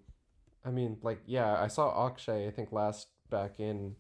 [0.65, 2.47] I mean, like, yeah, I saw Akshay.
[2.47, 3.97] I think last back in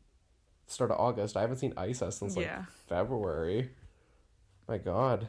[0.66, 1.36] start of August.
[1.36, 2.64] I haven't seen Isa since like Yeah.
[2.88, 3.70] February.
[4.68, 5.28] My God,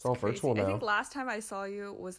[0.00, 0.62] it's all virtual Crazy.
[0.62, 0.68] now.
[0.68, 2.08] I think last time I saw you was